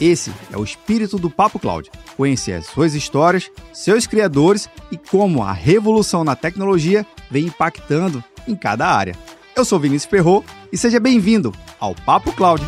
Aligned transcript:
Esse 0.00 0.32
é 0.50 0.56
o 0.56 0.64
espírito 0.64 1.18
do 1.18 1.28
Papo 1.28 1.58
Cloud. 1.58 1.90
Conhecer 2.16 2.52
as 2.52 2.64
suas 2.64 2.94
histórias, 2.94 3.50
seus 3.70 4.06
criadores 4.06 4.66
e 4.90 4.96
como 4.96 5.42
a 5.42 5.52
revolução 5.52 6.24
na 6.24 6.34
tecnologia 6.34 7.06
vem 7.30 7.44
impactando 7.44 8.24
em 8.48 8.56
cada 8.56 8.86
área. 8.88 9.14
Eu 9.54 9.62
sou 9.62 9.78
Vinícius 9.78 10.08
Ferro 10.08 10.42
e 10.72 10.78
seja 10.78 10.98
bem-vindo 10.98 11.52
ao 11.78 11.94
Papo 11.94 12.32
Cloud. 12.32 12.64